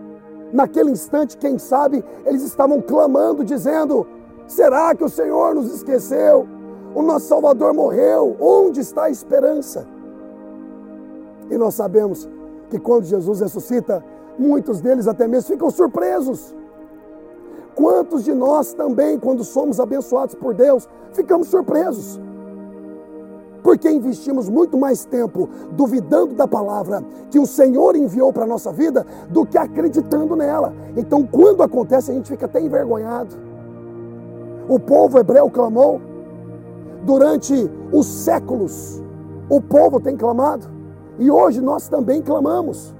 Naquele 0.53 0.91
instante, 0.91 1.37
quem 1.37 1.57
sabe, 1.57 2.03
eles 2.25 2.43
estavam 2.43 2.81
clamando, 2.81 3.43
dizendo: 3.43 4.05
Será 4.47 4.93
que 4.95 5.03
o 5.03 5.09
Senhor 5.09 5.55
nos 5.55 5.73
esqueceu? 5.73 6.47
O 6.93 7.01
nosso 7.01 7.27
Salvador 7.27 7.73
morreu. 7.73 8.35
Onde 8.39 8.79
está 8.79 9.05
a 9.05 9.09
esperança? 9.09 9.87
E 11.49 11.57
nós 11.57 11.75
sabemos 11.75 12.29
que 12.69 12.79
quando 12.79 13.03
Jesus 13.03 13.41
ressuscita, 13.41 14.03
muitos 14.37 14.81
deles 14.81 15.07
até 15.07 15.27
mesmo 15.27 15.49
ficam 15.49 15.69
surpresos 15.69 16.55
quantos 17.75 18.23
de 18.23 18.33
nós 18.33 18.73
também, 18.73 19.19
quando 19.19 19.43
somos 19.43 19.79
abençoados 19.79 20.33
por 20.33 20.53
Deus, 20.53 20.87
ficamos 21.13 21.49
surpresos? 21.49 22.19
Porque 23.65 23.89
investimos 23.89 24.47
muito 24.47 24.77
mais 24.77 25.05
tempo 25.05 25.49
duvidando 25.71 26.35
da 26.35 26.47
palavra 26.47 27.03
que 27.31 27.39
o 27.39 27.47
Senhor 27.47 27.95
enviou 27.95 28.31
para 28.31 28.43
a 28.43 28.47
nossa 28.47 28.71
vida 28.71 29.03
do 29.27 29.43
que 29.43 29.57
acreditando 29.57 30.35
nela. 30.35 30.71
Então, 30.95 31.25
quando 31.25 31.63
acontece, 31.63 32.11
a 32.11 32.13
gente 32.13 32.29
fica 32.29 32.45
até 32.45 32.61
envergonhado. 32.61 33.35
O 34.69 34.79
povo 34.79 35.17
hebreu 35.17 35.49
clamou 35.49 35.99
durante 37.01 37.67
os 37.91 38.05
séculos. 38.05 39.01
O 39.49 39.59
povo 39.59 39.99
tem 39.99 40.15
clamado 40.15 40.67
e 41.17 41.31
hoje 41.31 41.59
nós 41.59 41.89
também 41.89 42.21
clamamos. 42.21 42.93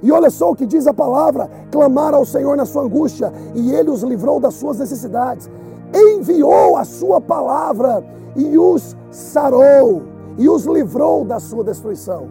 E 0.00 0.12
olha 0.12 0.30
só 0.30 0.52
o 0.52 0.54
que 0.54 0.64
diz 0.64 0.86
a 0.86 0.94
palavra: 0.94 1.50
clamar 1.72 2.14
ao 2.14 2.24
Senhor 2.24 2.56
na 2.56 2.64
sua 2.64 2.84
angústia, 2.84 3.32
e 3.52 3.74
ele 3.74 3.90
os 3.90 4.04
livrou 4.04 4.38
das 4.38 4.54
suas 4.54 4.78
necessidades. 4.78 5.50
Enviou 5.94 6.76
a 6.76 6.84
sua 6.84 7.20
palavra 7.20 8.04
e 8.36 8.58
os 8.58 8.96
sarou, 9.10 10.02
e 10.36 10.48
os 10.48 10.64
livrou 10.64 11.24
da 11.24 11.40
sua 11.40 11.64
destruição. 11.64 12.28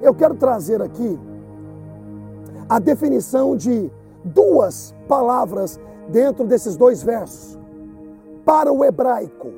Eu 0.00 0.14
quero 0.14 0.34
trazer 0.34 0.80
aqui 0.80 1.18
a 2.68 2.78
definição 2.78 3.56
de 3.56 3.90
duas 4.22 4.94
palavras 5.08 5.80
dentro 6.08 6.46
desses 6.46 6.76
dois 6.76 7.02
versos. 7.02 7.58
Para 8.44 8.72
o 8.72 8.84
hebraico, 8.84 9.48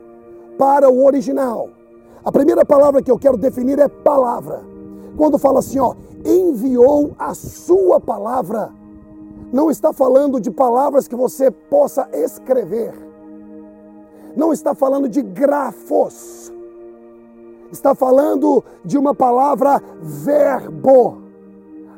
para 0.56 0.88
o 0.88 1.04
original. 1.04 1.68
A 2.24 2.30
primeira 2.30 2.64
palavra 2.64 3.02
que 3.02 3.10
eu 3.10 3.18
quero 3.18 3.36
definir 3.36 3.78
é 3.78 3.88
palavra. 3.88 4.62
Quando 5.16 5.38
fala 5.38 5.58
assim, 5.58 5.78
ó, 5.78 5.94
enviou 6.24 7.12
a 7.18 7.34
sua 7.34 8.00
palavra. 8.00 8.70
Não 9.52 9.70
está 9.70 9.92
falando 9.92 10.40
de 10.40 10.50
palavras 10.50 11.08
que 11.08 11.16
você 11.16 11.50
possa 11.50 12.08
escrever. 12.12 13.09
Não 14.36 14.52
está 14.52 14.74
falando 14.74 15.08
de 15.08 15.22
grafos. 15.22 16.52
Está 17.72 17.94
falando 17.94 18.64
de 18.84 18.98
uma 18.98 19.14
palavra 19.14 19.82
verbo. 20.02 21.18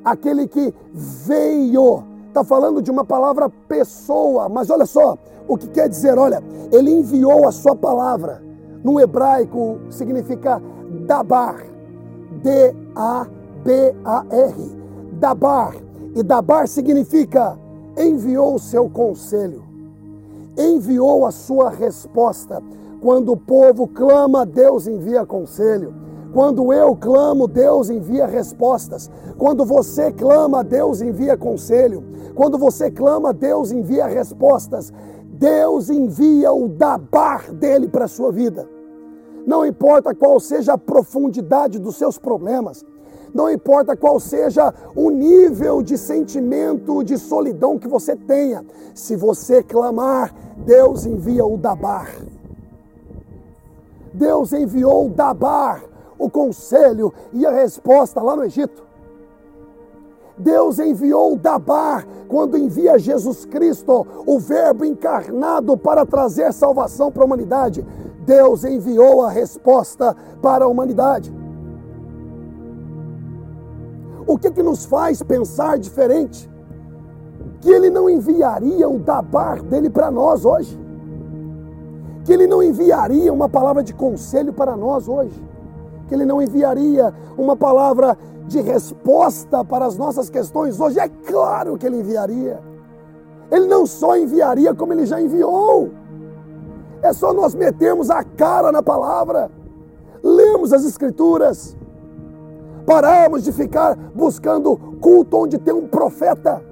Aquele 0.05 0.47
que 0.47 0.75
veio. 0.93 2.05
Está 2.29 2.45
falando 2.45 2.83
de 2.83 2.91
uma 2.91 3.05
palavra 3.05 3.49
pessoa. 3.69 4.49
Mas 4.49 4.71
olha 4.71 4.87
só 4.87 5.17
o 5.47 5.57
que 5.57 5.69
quer 5.69 5.89
dizer. 5.89 6.19
Olha, 6.19 6.43
ele 6.71 6.91
enviou 6.91 7.47
a 7.47 7.53
sua 7.53 7.77
palavra. 7.77 8.43
No 8.83 9.01
hebraico 9.01 9.79
significa 9.91 10.61
dabar. 11.07 11.65
D-A-B 12.43 13.43
B-A-R, 13.65 14.55
Dabar. 15.19 15.75
E 16.15 16.23
Dabar 16.23 16.69
significa 16.69 17.59
enviou 17.97 18.55
o 18.57 18.59
seu 18.59 18.89
conselho, 18.89 19.63
enviou 20.57 21.27
a 21.27 21.31
sua 21.31 21.71
resposta. 21.71 22.63
Quando 23.01 23.33
o 23.33 23.37
povo 23.37 23.89
clama, 23.89 24.47
Deus 24.47 24.87
envia 24.87 25.27
conselho. 25.27 25.95
Quando 26.33 26.73
eu 26.73 26.97
clamo, 26.97 27.47
Deus 27.47 27.91
envia 27.91 28.27
respostas. 28.27 29.11
Quando 29.37 29.65
você 29.65 30.11
clama, 30.11 30.65
Deus 30.65 31.03
envia 31.03 31.37
conselho. 31.37 32.03
Quando 32.35 32.57
você 32.57 32.91
clama, 32.91 33.33
Deus 33.33 33.71
envia 33.71 34.07
respostas. 34.07 34.93
Deus 35.33 35.91
envia 35.91 36.53
o 36.53 36.69
dabar 36.69 37.53
dele 37.53 37.89
para 37.89 38.07
a 38.07 38.09
sua 38.09 38.33
vida. 38.33 38.69
Não 39.47 39.67
importa 39.67 40.15
qual 40.15 40.39
seja 40.39 40.75
a 40.75 40.79
profundidade 40.79 41.79
dos 41.79 41.97
seus 41.97 42.17
problemas, 42.17 42.85
não 43.35 43.51
importa 43.51 43.97
qual 43.97 44.21
seja 44.21 44.75
o 44.95 45.11
nível 45.11 45.83
de 45.83 45.97
sentimento 45.97 47.03
de 47.03 47.17
solidão 47.17 47.79
que 47.79 47.89
você 47.89 48.15
tenha, 48.15 48.65
se 48.95 49.17
você 49.17 49.63
clamar, 49.63 50.35
Deus 50.59 51.07
envia 51.07 51.45
o 51.45 51.57
Dabar. 51.57 52.15
Deus 54.13 54.53
enviou 54.53 55.07
o 55.07 55.11
Dabar, 55.11 55.83
o 56.19 56.29
conselho 56.29 57.13
e 57.33 57.47
a 57.47 57.51
resposta 57.51 58.21
lá 58.21 58.37
no 58.37 58.45
Egito. 58.45 58.83
Deus 60.37 60.79
enviou 60.79 61.35
o 61.35 61.39
Dabar 61.39 62.07
quando 62.29 62.59
envia 62.59 62.99
Jesus 62.99 63.45
Cristo, 63.45 64.07
o 64.27 64.39
Verbo 64.39 64.85
encarnado 64.85 65.77
para 65.77 66.05
trazer 66.05 66.53
salvação 66.53 67.11
para 67.11 67.23
a 67.23 67.27
humanidade. 67.27 67.87
Deus 68.25 68.65
enviou 68.65 69.23
a 69.25 69.31
resposta 69.31 70.17
para 70.41 70.65
a 70.65 70.69
humanidade. 70.69 71.42
O 74.27 74.39
que, 74.39 74.51
que 74.51 74.63
nos 74.63 74.85
faz 74.85 75.23
pensar 75.23 75.79
diferente? 75.79 76.51
Que 77.61 77.71
ele 77.71 77.91
não 77.91 78.09
enviaria 78.09 78.89
o 78.89 78.99
dabar 78.99 79.63
dele 79.63 79.91
para 79.91 80.11
nós 80.11 80.45
hoje. 80.45 80.79
Que 82.25 82.33
ele 82.33 82.47
não 82.47 82.63
enviaria 82.63 83.33
uma 83.33 83.49
palavra 83.49 83.83
de 83.83 83.93
conselho 83.93 84.53
para 84.53 84.77
nós 84.77 85.09
hoje. 85.09 85.43
Que 86.09 86.15
ele 86.15 86.25
não 86.25 86.41
enviaria 86.41 87.13
uma 87.37 87.57
palavra 87.57 88.17
de 88.47 88.61
resposta 88.61 89.65
para 89.65 89.87
as 89.87 89.97
nossas 89.97 90.29
questões 90.29 90.79
hoje. 90.79 90.99
É 90.99 91.09
claro 91.09 91.77
que 91.77 91.87
ele 91.87 91.99
enviaria. 91.99 92.61
Ele 93.51 93.67
não 93.67 93.87
só 93.87 94.17
enviaria, 94.17 94.75
como 94.75 94.93
ele 94.93 95.05
já 95.05 95.21
enviou. 95.21 95.91
É 97.03 97.13
só 97.13 97.33
nós 97.35 97.55
metermos 97.55 98.11
a 98.11 98.23
cara 98.23 98.71
na 98.71 98.83
palavra, 98.83 99.51
lemos 100.23 100.73
as 100.73 100.85
Escrituras, 100.85 101.77
Paramos 102.87 103.45
de 103.45 103.53
ficar 103.53 103.97
buscando 104.15 104.77
culto 105.01 105.37
onde 105.37 105.59
tem 105.59 105.73
um 105.73 105.87
profeta. 105.87 106.63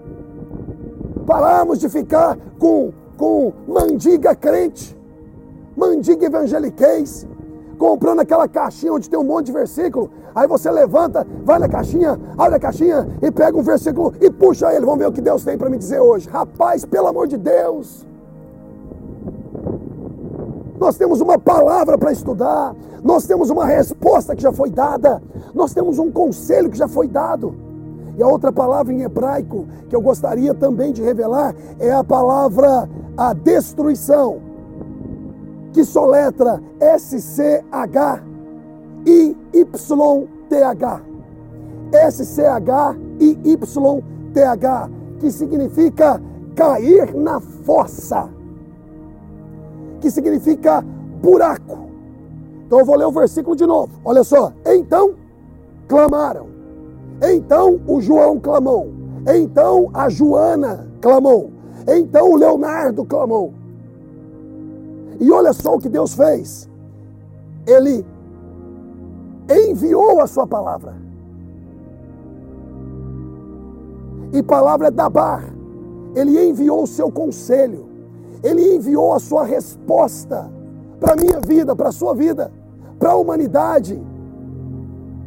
Paramos 1.27 1.79
de 1.79 1.89
ficar 1.89 2.37
com, 2.59 2.93
com 3.17 3.53
mandiga 3.69 4.35
crente, 4.35 4.99
mandiga 5.77 6.27
evangeliquez, 6.27 7.27
comprando 7.79 8.21
aquela 8.21 8.49
caixinha 8.49 8.93
onde 8.93 9.09
tem 9.09 9.19
um 9.19 9.25
monte 9.25 9.47
de 9.47 9.53
versículo. 9.53 10.11
Aí 10.35 10.47
você 10.47 10.71
levanta, 10.71 11.27
vai 11.45 11.59
na 11.59 11.69
caixinha, 11.69 12.19
abre 12.37 12.57
a 12.57 12.61
caixinha 12.61 13.07
e 13.23 13.31
pega 13.31 13.57
um 13.57 13.63
versículo 13.63 14.13
e 14.21 14.31
puxa 14.31 14.73
ele. 14.73 14.85
Vamos 14.85 15.01
ver 15.01 15.07
o 15.07 15.13
que 15.13 15.21
Deus 15.21 15.45
tem 15.45 15.57
para 15.57 15.71
me 15.71 15.79
dizer 15.79 16.01
hoje. 16.01 16.29
Rapaz, 16.29 16.85
pelo 16.85 17.07
amor 17.07 17.27
de 17.27 17.37
Deus. 17.37 18.07
Nós 20.81 20.97
temos 20.97 21.21
uma 21.21 21.39
palavra 21.39 21.99
para 21.99 22.11
estudar, 22.11 22.75
nós 23.05 23.27
temos 23.27 23.51
uma 23.51 23.67
resposta 23.67 24.35
que 24.35 24.41
já 24.41 24.51
foi 24.51 24.71
dada, 24.71 25.23
nós 25.55 25.75
temos 25.75 25.99
um 25.99 26.11
conselho 26.11 26.71
que 26.71 26.79
já 26.79 26.89
foi 26.89 27.07
dado. 27.07 27.55
E 28.17 28.23
a 28.23 28.27
outra 28.27 28.51
palavra 28.51 28.91
em 28.91 29.03
hebraico 29.03 29.67
que 29.91 29.95
eu 29.95 30.01
gostaria 30.01 30.55
também 30.55 30.91
de 30.91 31.03
revelar 31.03 31.55
é 31.79 31.93
a 31.93 32.03
palavra 32.03 32.89
a 33.15 33.35
destruição, 33.35 34.41
que 35.75 35.85
soletra 35.85 36.63
S-C-H-I-Y-T-H. 36.81 37.61
S-C-H-I-Y-T-H, 41.93 42.51
que 45.19 45.31
significa 45.31 46.23
cair 46.55 47.15
na 47.15 47.39
fossa 47.39 48.40
que 50.01 50.11
significa 50.11 50.85
buraco. 51.23 51.91
Então 52.67 52.81
eu 52.81 52.85
vou 52.85 52.97
ler 52.97 53.07
o 53.07 53.13
versículo 53.13 53.55
de 53.55 53.67
novo. 53.67 53.93
Olha 54.05 54.25
só. 54.25 54.53
Então 54.65 55.15
clamaram. 55.89 56.47
Então 57.23 57.81
o 57.87 58.01
João 58.01 58.39
clamou. 58.39 58.89
Então 59.27 59.91
a 59.93 60.09
Joana 60.09 60.89
clamou. 61.01 61.51
Então 61.87 62.31
o 62.31 62.37
Leonardo 62.37 63.05
clamou. 63.05 63.53
E 65.19 65.31
olha 65.31 65.53
só 65.53 65.75
o 65.75 65.79
que 65.79 65.89
Deus 65.89 66.15
fez. 66.15 66.69
Ele 67.67 68.07
enviou 69.51 70.21
a 70.21 70.27
sua 70.27 70.47
palavra. 70.47 70.95
E 74.33 74.43
palavra 74.43 74.89
é 74.89 74.91
dabar. 74.91 75.53
Ele 76.15 76.49
enviou 76.49 76.85
o 76.85 76.87
seu 76.87 77.11
conselho. 77.11 77.90
Ele 78.43 78.77
enviou 78.77 79.13
a 79.13 79.19
sua 79.19 79.45
resposta 79.45 80.51
para 80.99 81.15
a 81.15 81.17
minha 81.17 81.41
vida, 81.47 81.75
para 81.75 81.89
a 81.89 81.93
sua 81.93 82.15
vida, 82.15 82.51
para 82.99 83.13
a 83.13 83.17
humanidade. 83.17 84.01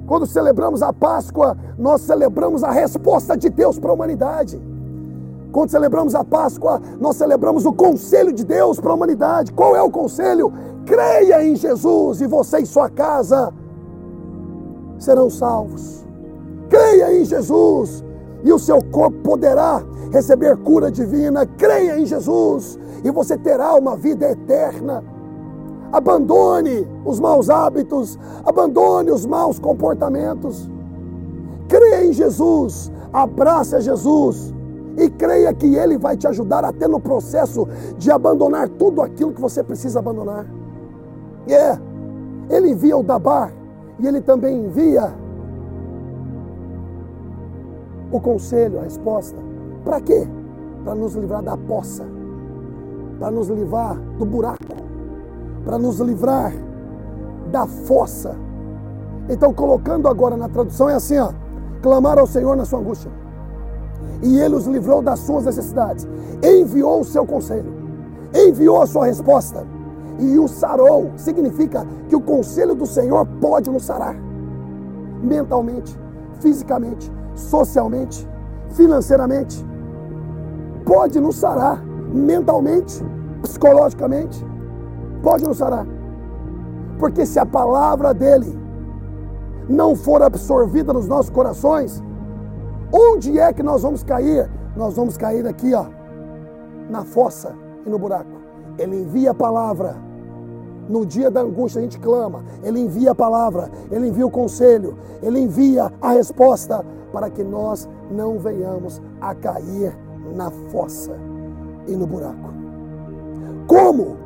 Quando 0.06 0.26
celebramos 0.26 0.84
a 0.84 0.91
Páscoa, 0.91 1.58
nós 1.78 2.02
celebramos 2.02 2.63
a 2.63 2.71
resposta 2.71 3.38
de 3.38 3.49
Deus 3.49 3.80
para 3.80 3.91
a 3.91 3.93
humanidade. 3.93 4.62
Quando 5.52 5.69
celebramos 5.69 6.15
a 6.15 6.23
Páscoa, 6.23 6.82
nós 6.99 7.15
celebramos 7.15 7.65
o 7.65 7.71
conselho 7.71 8.34
de 8.34 8.43
Deus 8.43 8.80
para 8.80 8.91
a 8.91 8.95
humanidade. 8.95 9.54
Qual 9.54 9.76
é 9.76 9.82
o 9.82 9.89
conselho? 9.89 10.52
Creia 10.86 11.43
em 11.45 11.56
Jesus 11.56 12.21
e 12.21 12.28
você 12.28 12.60
e 12.60 12.65
sua 12.65 12.89
casa 12.89 13.54
serão 14.97 15.30
salvos. 15.30 16.04
Creia 16.69 17.15
em 17.15 17.23
Jesus 17.23 18.04
e 18.43 18.52
o 18.52 18.60
seu 18.60 18.82
corpo 18.84 19.17
poderá 19.19 19.84
receber 20.12 20.58
cura 20.58 20.91
divina. 20.91 21.45
Creia 21.45 21.99
em 21.99 22.06
Jesus 22.06 22.80
e 23.04 23.12
você 23.12 23.38
terá 23.38 23.76
uma 23.76 23.96
vida 23.96 24.30
eterna. 24.30 25.04
Abandone 25.92 26.88
os 27.06 27.20
maus 27.20 27.50
hábitos, 27.50 28.18
abandone 28.46 29.12
os 29.12 29.26
maus 29.26 29.60
comportamentos. 29.60 30.70
Creia 31.68 32.06
em 32.06 32.13
Jesus, 32.13 32.92
abrace 33.12 33.76
a 33.76 33.80
Jesus 33.80 34.54
E 34.96 35.10
creia 35.10 35.54
que 35.54 35.76
Ele 35.76 35.98
vai 35.98 36.16
te 36.16 36.28
ajudar 36.28 36.63
até 36.63 36.88
no 36.88 37.00
processo 37.00 37.68
de 37.98 38.12
abandonar 38.12 38.70
tudo 38.70 39.02
aquilo 39.02 39.34
que 39.34 39.42
você 39.42 39.63
precisa 39.63 40.00
abandonar. 40.00 40.46
É, 41.48 41.52
yeah. 41.52 41.82
Ele 42.50 42.72
envia 42.72 42.96
o 42.96 43.04
Dabar 43.04 43.52
e 44.00 44.08
Ele 44.08 44.22
também 44.22 44.66
envia 44.66 45.13
o 48.12 48.20
conselho, 48.20 48.80
a 48.80 48.84
resposta. 48.84 49.38
Para 49.84 50.00
quê? 50.00 50.28
Para 50.84 50.94
nos 50.94 51.16
livrar 51.16 51.42
da 51.42 51.58
poça, 51.58 52.06
para 53.19 53.32
nos 53.32 53.47
livrar 53.47 53.95
do 54.17 54.26
buraco, 54.26 54.76
para 55.63 55.78
nos 55.78 55.99
livrar 55.99 56.54
da 57.52 57.65
fossa. 57.65 58.36
Então, 59.30 59.54
colocando 59.54 60.08
agora 60.08 60.36
na 60.36 60.49
tradução, 60.49 60.89
é 60.89 60.95
assim: 60.95 61.17
ó, 61.19 61.32
clamar 61.82 62.19
ao 62.19 62.28
Senhor 62.28 62.56
na 62.56 62.65
sua 62.65 62.80
angústia, 62.80 63.12
e 64.21 64.39
Ele 64.39 64.56
os 64.56 64.65
livrou 64.65 65.02
das 65.02 65.19
suas 65.19 65.45
necessidades, 65.45 66.08
enviou 66.43 67.02
o 67.02 67.06
seu 67.06 67.26
conselho, 67.26 67.73
enviou 68.34 68.82
a 68.82 68.88
sua 68.88 69.06
resposta, 69.06 69.65
e 70.19 70.38
o 70.38 70.47
sarou. 70.47 71.12
Significa 71.15 71.86
que 72.10 72.15
o 72.15 72.21
conselho 72.21 72.76
do 72.76 72.86
Senhor 72.86 73.26
pode 73.39 73.69
nos 73.69 73.84
sarar. 73.84 74.15
Mentalmente, 75.21 75.97
fisicamente, 76.39 77.12
socialmente, 77.36 78.28
financeiramente. 78.71 79.65
Pode 80.86 81.19
nos 81.19 81.38
sarar 81.38 81.82
mentalmente, 82.13 83.04
psicologicamente. 83.41 84.45
Pode 85.21 85.43
nos 85.43 85.58
sarar. 85.58 85.86
Porque 86.99 87.26
se 87.26 87.39
a 87.39 87.45
palavra 87.45 88.13
dele 88.13 88.58
não 89.67 89.95
for 89.95 90.21
absorvida 90.21 90.93
nos 90.93 91.08
nossos 91.08 91.30
corações, 91.30 92.04
onde 92.91 93.39
é 93.39 93.52
que 93.52 93.63
nós 93.63 93.82
vamos 93.82 94.04
cair? 94.04 94.49
Nós 94.76 94.95
vamos 94.95 95.17
cair 95.17 95.47
aqui, 95.47 95.73
ó, 95.73 95.86
na 96.89 97.04
fossa 97.04 97.56
e 97.86 97.89
no 97.89 97.97
buraco. 97.97 98.32
Ele 98.78 99.02
envia 99.02 99.32
a 99.32 99.36
palavra 99.36 99.95
no 100.89 101.06
dia 101.06 101.32
da 101.32 101.41
angústia 101.41 101.80
a 101.80 101.82
gente 101.82 101.97
clama, 101.97 102.43
Ele 102.62 102.80
envia 102.80 103.12
a 103.12 103.15
palavra, 103.15 103.71
Ele 103.89 104.10
envia 104.10 104.26
o 104.26 104.32
conselho, 104.32 104.97
Ele 105.21 105.39
envia 105.39 105.91
a 106.02 106.12
resposta 106.12 106.86
para 107.12 107.30
que 107.30 107.41
nós 107.41 107.88
não 108.12 108.38
venhamos 108.38 109.02
a 109.21 109.34
cair 109.34 109.97
na 110.36 110.52
fossa 110.52 111.33
e 111.88 111.96
no 111.96 112.08
buraco. 112.08 112.54
Como 113.67 114.17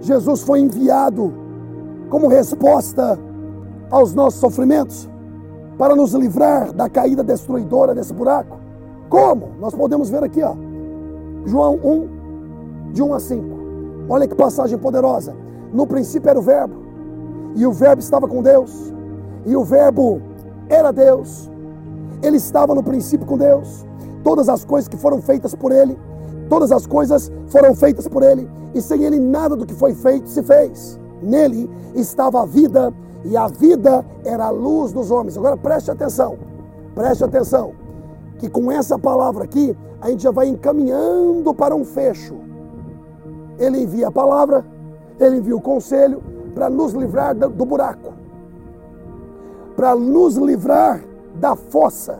Jesus 0.00 0.42
foi 0.42 0.60
enviado 0.60 1.32
como 2.10 2.28
resposta 2.28 3.18
aos 3.90 4.14
nossos 4.14 4.40
sofrimentos 4.40 5.08
para 5.78 5.94
nos 5.96 6.12
livrar 6.12 6.72
da 6.72 6.88
caída 6.88 7.22
destruidora 7.22 7.94
desse 7.94 8.12
buraco? 8.12 8.58
Como? 9.08 9.50
Nós 9.60 9.74
podemos 9.74 10.10
ver 10.10 10.24
aqui, 10.24 10.42
ó. 10.42 10.54
João 11.44 11.74
1, 11.82 12.92
de 12.92 13.02
1 13.02 13.14
a 13.14 13.20
5. 13.20 13.44
Olha 14.08 14.26
que 14.26 14.34
passagem 14.34 14.78
poderosa. 14.78 15.34
No 15.72 15.86
princípio 15.86 16.28
era 16.28 16.38
o 16.38 16.42
Verbo, 16.42 16.74
e 17.54 17.66
o 17.66 17.72
Verbo 17.72 18.00
estava 18.00 18.28
com 18.28 18.42
Deus, 18.42 18.92
e 19.46 19.56
o 19.56 19.64
Verbo 19.64 20.20
era 20.68 20.92
Deus. 20.92 21.50
Ele 22.22 22.36
estava 22.36 22.74
no 22.74 22.82
princípio 22.82 23.26
com 23.26 23.36
Deus. 23.36 23.86
Todas 24.22 24.48
as 24.48 24.64
coisas 24.64 24.88
que 24.88 24.96
foram 24.96 25.20
feitas 25.20 25.54
por 25.54 25.72
Ele, 25.72 25.98
todas 26.52 26.70
as 26.70 26.86
coisas 26.86 27.32
foram 27.46 27.74
feitas 27.74 28.06
por 28.06 28.22
Ele, 28.22 28.46
e 28.74 28.82
sem 28.82 29.04
Ele 29.04 29.18
nada 29.18 29.56
do 29.56 29.64
que 29.64 29.72
foi 29.72 29.94
feito 29.94 30.28
se 30.28 30.42
fez. 30.42 31.00
Nele 31.22 31.70
estava 31.94 32.42
a 32.42 32.44
vida, 32.44 32.92
e 33.24 33.34
a 33.34 33.48
vida 33.48 34.04
era 34.22 34.48
a 34.48 34.50
luz 34.50 34.92
dos 34.92 35.10
homens. 35.10 35.38
Agora 35.38 35.56
preste 35.56 35.90
atenção, 35.90 36.36
preste 36.94 37.24
atenção, 37.24 37.72
que 38.38 38.50
com 38.50 38.70
essa 38.70 38.98
palavra 38.98 39.44
aqui, 39.44 39.74
a 39.98 40.10
gente 40.10 40.24
já 40.24 40.30
vai 40.30 40.46
encaminhando 40.46 41.54
para 41.54 41.74
um 41.74 41.86
fecho. 41.86 42.34
Ele 43.58 43.84
envia 43.84 44.08
a 44.08 44.12
palavra, 44.12 44.62
ele 45.18 45.38
envia 45.38 45.56
o 45.56 45.60
conselho 45.60 46.22
para 46.54 46.68
nos 46.68 46.92
livrar 46.92 47.34
do 47.34 47.64
buraco, 47.64 48.12
para 49.74 49.96
nos 49.96 50.36
livrar 50.36 51.02
da 51.34 51.56
fossa, 51.56 52.18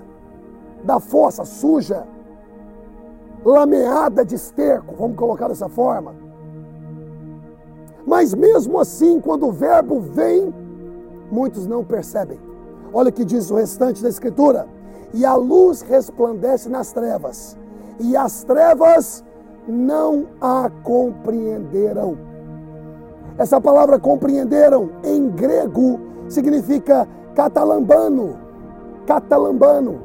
da 0.82 0.98
fossa 0.98 1.44
suja, 1.44 2.06
lameada 3.44 4.24
de 4.24 4.34
esterco, 4.34 4.94
vamos 4.96 5.16
colocar 5.16 5.48
dessa 5.48 5.68
forma. 5.68 6.14
Mas 8.06 8.34
mesmo 8.34 8.78
assim, 8.78 9.20
quando 9.20 9.46
o 9.46 9.52
verbo 9.52 10.00
vem, 10.00 10.52
muitos 11.30 11.66
não 11.66 11.84
percebem. 11.84 12.38
Olha 12.92 13.10
o 13.10 13.12
que 13.12 13.24
diz 13.24 13.50
o 13.50 13.54
restante 13.54 14.02
da 14.02 14.08
escritura: 14.08 14.66
e 15.14 15.24
a 15.24 15.34
luz 15.34 15.82
resplandece 15.82 16.68
nas 16.68 16.92
trevas, 16.92 17.56
e 17.98 18.16
as 18.16 18.44
trevas 18.44 19.24
não 19.66 20.26
a 20.40 20.70
compreenderam. 20.82 22.18
Essa 23.38 23.60
palavra 23.60 23.98
compreenderam 23.98 24.90
em 25.02 25.28
grego 25.30 26.00
significa 26.28 27.08
catalambano. 27.34 28.36
Catalambano 29.06 30.00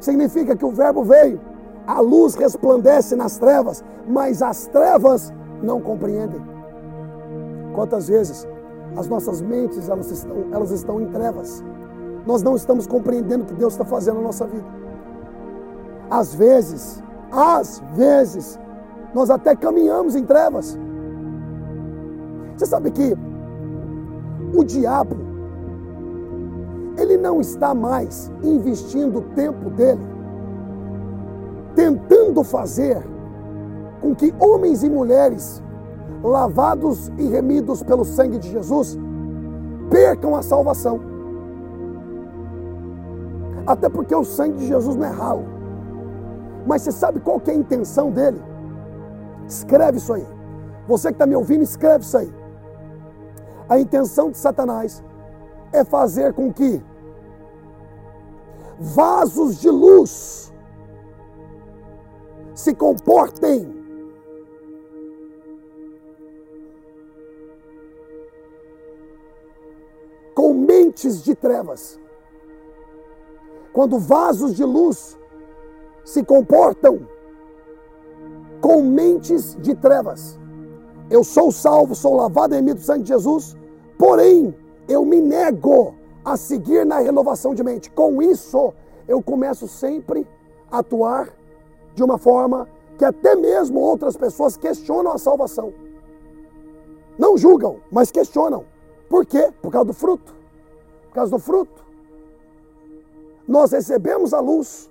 significa 0.00 0.56
que 0.56 0.64
o 0.64 0.70
verbo 0.70 1.04
veio, 1.04 1.40
a 1.86 2.00
luz 2.00 2.34
resplandece 2.34 3.14
nas 3.14 3.38
trevas, 3.38 3.84
mas 4.06 4.42
as 4.42 4.66
trevas 4.66 5.32
não 5.62 5.80
compreendem. 5.80 6.40
Quantas 7.74 8.08
vezes 8.08 8.48
as 8.96 9.06
nossas 9.08 9.42
mentes 9.42 9.88
elas 9.88 10.10
estão, 10.10 10.36
elas 10.52 10.70
estão 10.70 11.00
em 11.00 11.08
trevas? 11.08 11.62
Nós 12.26 12.42
não 12.42 12.56
estamos 12.56 12.86
compreendendo 12.86 13.44
o 13.44 13.46
que 13.46 13.54
Deus 13.54 13.74
está 13.74 13.84
fazendo 13.84 14.16
na 14.16 14.22
nossa 14.22 14.46
vida. 14.46 14.66
Às 16.10 16.34
vezes, 16.34 17.02
às 17.30 17.82
vezes, 17.94 18.58
nós 19.12 19.28
até 19.28 19.54
caminhamos 19.54 20.16
em 20.16 20.24
trevas. 20.24 20.78
Você 22.56 22.66
sabe 22.66 22.90
que 22.90 23.16
o 24.54 24.64
diabo, 24.64 25.16
ele 26.96 27.16
não 27.16 27.40
está 27.40 27.74
mais 27.74 28.30
investindo 28.42 29.18
o 29.18 29.22
tempo 29.34 29.68
dele 29.70 30.13
tentando 31.74 32.42
fazer 32.42 33.02
com 34.00 34.14
que 34.14 34.34
homens 34.38 34.82
e 34.82 34.90
mulheres 34.90 35.62
lavados 36.22 37.10
e 37.18 37.26
remidos 37.26 37.82
pelo 37.82 38.04
sangue 38.04 38.38
de 38.38 38.50
Jesus 38.50 38.98
percam 39.90 40.34
a 40.34 40.42
salvação. 40.42 41.00
Até 43.66 43.88
porque 43.88 44.14
o 44.14 44.24
sangue 44.24 44.58
de 44.58 44.66
Jesus 44.66 44.96
não 44.96 45.06
é 45.06 45.10
ralo. 45.10 45.44
Mas 46.66 46.82
você 46.82 46.92
sabe 46.92 47.20
qual 47.20 47.40
que 47.40 47.50
é 47.50 47.54
a 47.54 47.56
intenção 47.56 48.10
dele? 48.10 48.40
Escreve 49.46 49.98
isso 49.98 50.12
aí. 50.12 50.26
Você 50.86 51.08
que 51.08 51.14
está 51.14 51.26
me 51.26 51.36
ouvindo, 51.36 51.62
escreve 51.62 52.04
isso 52.04 52.16
aí. 52.16 52.32
A 53.68 53.78
intenção 53.78 54.30
de 54.30 54.36
Satanás 54.36 55.02
é 55.72 55.84
fazer 55.84 56.32
com 56.32 56.52
que 56.52 56.82
vasos 58.78 59.60
de 59.60 59.70
luz 59.70 60.52
se 62.54 62.74
comportem 62.74 63.74
com 70.34 70.54
mentes 70.54 71.22
de 71.22 71.34
trevas. 71.34 71.98
Quando 73.72 73.98
vasos 73.98 74.54
de 74.54 74.64
luz 74.64 75.18
se 76.04 76.22
comportam 76.22 77.08
com 78.60 78.82
mentes 78.82 79.56
de 79.60 79.74
trevas. 79.74 80.38
Eu 81.10 81.22
sou 81.22 81.50
salvo, 81.50 81.94
sou 81.94 82.16
lavado 82.16 82.54
em 82.54 82.62
mim 82.62 82.74
do 82.74 82.80
sangue 82.80 83.02
de 83.02 83.08
Jesus, 83.08 83.56
porém 83.98 84.54
eu 84.88 85.04
me 85.04 85.20
nego 85.20 85.94
a 86.24 86.36
seguir 86.36 86.86
na 86.86 86.98
renovação 86.98 87.54
de 87.54 87.62
mente. 87.62 87.90
Com 87.90 88.22
isso, 88.22 88.72
eu 89.06 89.22
começo 89.22 89.68
sempre 89.68 90.26
a 90.70 90.78
atuar 90.78 91.28
de 91.94 92.02
uma 92.02 92.18
forma 92.18 92.68
que 92.98 93.04
até 93.04 93.34
mesmo 93.34 93.80
outras 93.80 94.16
pessoas 94.16 94.56
questionam 94.56 95.12
a 95.12 95.18
salvação. 95.18 95.72
Não 97.18 97.36
julgam, 97.36 97.80
mas 97.90 98.10
questionam. 98.10 98.64
Por 99.08 99.24
quê? 99.24 99.52
Por 99.62 99.70
causa 99.70 99.86
do 99.86 99.92
fruto. 99.92 100.34
Por 101.08 101.14
causa 101.14 101.30
do 101.30 101.38
fruto. 101.38 101.84
Nós 103.46 103.72
recebemos 103.72 104.32
a 104.32 104.40
luz, 104.40 104.90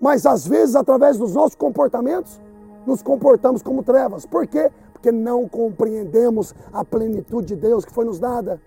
mas 0.00 0.24
às 0.24 0.46
vezes, 0.46 0.76
através 0.76 1.18
dos 1.18 1.34
nossos 1.34 1.56
comportamentos, 1.56 2.40
nos 2.86 3.02
comportamos 3.02 3.62
como 3.62 3.82
trevas. 3.82 4.24
Por 4.24 4.46
quê? 4.46 4.70
Porque 4.92 5.10
não 5.10 5.48
compreendemos 5.48 6.54
a 6.72 6.84
plenitude 6.84 7.54
de 7.54 7.56
Deus 7.56 7.84
que 7.84 7.92
foi 7.92 8.04
nos 8.04 8.18
dada. 8.18 8.60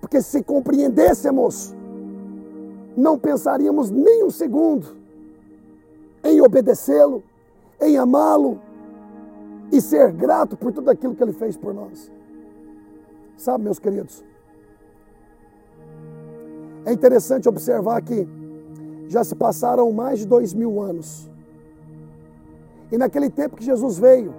Porque 0.00 0.20
se 0.20 0.42
compreendêssemos, 0.42 1.74
não 2.96 3.18
pensaríamos 3.18 3.90
nem 3.90 4.22
um 4.22 4.30
segundo 4.30 4.99
em 6.22 6.40
obedecê-lo, 6.40 7.22
em 7.80 7.96
amá-lo 7.96 8.60
e 9.72 9.80
ser 9.80 10.12
grato 10.12 10.56
por 10.56 10.72
tudo 10.72 10.90
aquilo 10.90 11.14
que 11.14 11.22
ele 11.22 11.32
fez 11.32 11.56
por 11.56 11.72
nós. 11.72 12.10
Sabe, 13.36 13.64
meus 13.64 13.78
queridos, 13.78 14.24
é 16.84 16.92
interessante 16.92 17.48
observar 17.48 18.02
que 18.02 18.28
Já 19.10 19.24
se 19.24 19.34
passaram 19.34 19.90
mais 19.90 20.20
de 20.20 20.26
dois 20.26 20.54
mil 20.54 20.80
anos. 20.80 21.28
E 22.92 22.96
naquele 22.96 23.28
tempo 23.28 23.56
que 23.56 23.64
Jesus 23.64 23.98
veio, 23.98 24.32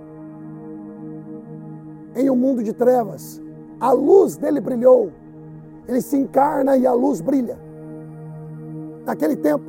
em 2.16 2.30
um 2.30 2.38
mundo 2.38 2.64
de 2.64 2.72
trevas, 2.72 3.42
a 3.82 3.92
luz 3.92 4.38
dele 4.38 4.62
brilhou. 4.62 5.12
Ele 5.90 6.02
se 6.02 6.16
encarna 6.16 6.78
e 6.78 6.88
a 6.88 6.94
luz 6.94 7.20
brilha. 7.20 7.60
Naquele 9.06 9.36
tempo, 9.36 9.66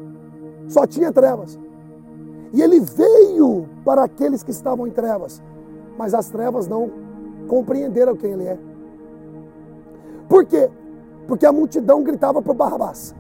só 0.68 0.87
tinha 0.87 1.11
trevas. 1.11 1.59
E 2.53 2.61
ele 2.61 2.81
veio 2.81 3.67
para 3.85 4.05
aqueles 4.05 4.43
que 4.43 4.51
estavam 4.51 4.87
em 4.87 4.91
trevas, 4.91 5.43
mas 5.97 6.12
as 6.12 6.29
trevas 6.29 6.69
não 6.69 6.91
compreenderam 7.49 8.15
quem 8.15 8.33
ele 8.33 8.45
é. 8.45 8.59
Por 10.29 10.45
quê? 10.45 10.71
Porque 11.27 11.47
a 11.47 11.53
multidão 11.53 12.03
gritava 12.03 12.43
por 12.43 12.55
Barrabás. 12.55 13.15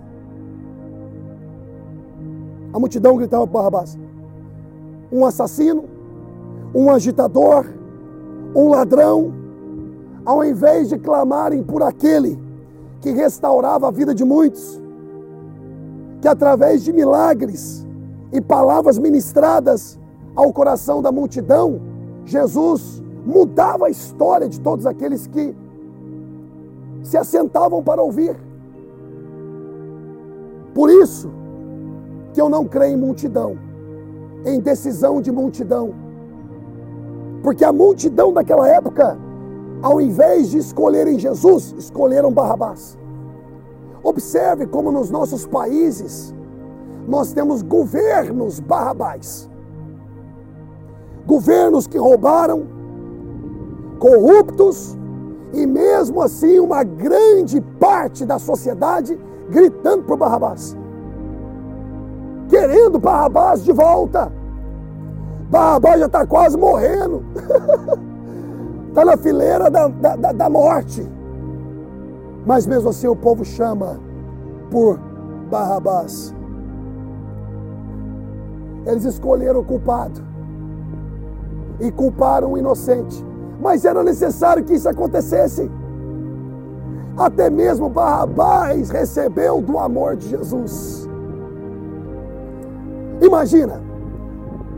A 2.72 2.78
multidão 2.78 3.16
gritava 3.16 3.46
por 3.46 3.54
Barrabás. 3.54 3.98
Um 5.10 5.24
assassino, 5.24 5.84
um 6.74 6.90
agitador, 6.90 7.66
um 8.54 8.68
ladrão, 8.68 9.32
ao 10.24 10.44
invés 10.44 10.88
de 10.88 10.98
clamarem 10.98 11.62
por 11.62 11.82
aquele 11.82 12.38
que 13.00 13.10
restaurava 13.10 13.88
a 13.88 13.90
vida 13.90 14.14
de 14.14 14.24
muitos, 14.24 14.80
que 16.20 16.28
através 16.28 16.82
de 16.84 16.92
milagres 16.92 17.86
e 18.32 18.40
palavras 18.40 18.98
ministradas 18.98 19.98
ao 20.34 20.52
coração 20.52 21.02
da 21.02 21.12
multidão, 21.12 21.80
Jesus 22.24 23.02
mudava 23.24 23.86
a 23.86 23.90
história 23.90 24.48
de 24.48 24.60
todos 24.60 24.86
aqueles 24.86 25.26
que 25.26 25.54
se 27.02 27.16
assentavam 27.16 27.82
para 27.82 28.02
ouvir. 28.02 28.36
Por 30.74 30.90
isso 30.90 31.30
que 32.32 32.40
eu 32.40 32.48
não 32.48 32.64
creio 32.64 32.94
em 32.94 33.00
multidão, 33.00 33.58
em 34.46 34.58
decisão 34.60 35.20
de 35.20 35.30
multidão. 35.30 35.94
Porque 37.42 37.64
a 37.64 37.72
multidão 37.72 38.32
daquela 38.32 38.66
época, 38.68 39.18
ao 39.82 40.00
invés 40.00 40.50
de 40.50 40.58
escolherem 40.58 41.18
Jesus, 41.18 41.74
escolheram 41.76 42.32
Barrabás. 42.32 42.98
Observe 44.02 44.66
como 44.66 44.90
nos 44.90 45.10
nossos 45.10 45.46
países 45.46 46.34
nós 47.06 47.32
temos 47.32 47.62
governos 47.62 48.60
barrabás. 48.60 49.48
Governos 51.26 51.86
que 51.86 51.98
roubaram, 51.98 52.66
corruptos, 53.98 54.98
e 55.52 55.66
mesmo 55.66 56.22
assim 56.22 56.58
uma 56.58 56.82
grande 56.82 57.60
parte 57.78 58.24
da 58.24 58.38
sociedade 58.38 59.18
gritando 59.50 60.02
por 60.04 60.16
Barrabás. 60.16 60.76
Querendo 62.48 62.98
Barrabás 62.98 63.62
de 63.62 63.72
volta. 63.72 64.32
Barrabás 65.50 66.00
já 66.00 66.06
está 66.06 66.26
quase 66.26 66.56
morrendo. 66.56 67.22
Está 68.88 69.04
na 69.04 69.16
fileira 69.16 69.70
da, 69.70 69.88
da, 69.88 70.32
da 70.32 70.50
morte. 70.50 71.06
Mas 72.46 72.66
mesmo 72.66 72.88
assim 72.88 73.06
o 73.06 73.14
povo 73.14 73.44
chama 73.44 74.00
por 74.70 74.98
Barrabás. 75.50 76.34
Eles 78.86 79.04
escolheram 79.04 79.60
o 79.60 79.64
culpado 79.64 80.20
e 81.80 81.90
culparam 81.90 82.52
o 82.52 82.58
inocente. 82.58 83.24
Mas 83.60 83.84
era 83.84 84.02
necessário 84.02 84.64
que 84.64 84.74
isso 84.74 84.88
acontecesse. 84.88 85.70
Até 87.16 87.50
mesmo 87.50 87.88
Barrabás 87.88 88.90
recebeu 88.90 89.60
do 89.60 89.78
amor 89.78 90.16
de 90.16 90.28
Jesus. 90.30 91.08
Imagina, 93.20 93.80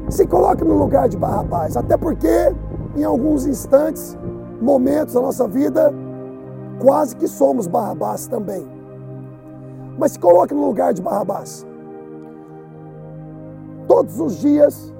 se 0.08 0.26
coloque 0.26 0.64
no 0.64 0.76
lugar 0.76 1.08
de 1.08 1.16
Barrabás, 1.16 1.76
até 1.76 1.96
porque 1.96 2.52
em 2.96 3.04
alguns 3.04 3.46
instantes, 3.46 4.16
momentos 4.60 5.14
da 5.14 5.20
nossa 5.20 5.48
vida, 5.48 5.92
quase 6.80 7.16
que 7.16 7.26
somos 7.26 7.66
Barrabás 7.66 8.26
também. 8.26 8.66
Mas 9.98 10.12
se 10.12 10.18
coloque 10.18 10.54
no 10.54 10.66
lugar 10.66 10.92
de 10.92 11.02
Barrabás. 11.02 11.66
Todos 13.94 14.18
os 14.18 14.40
dias, 14.40 14.92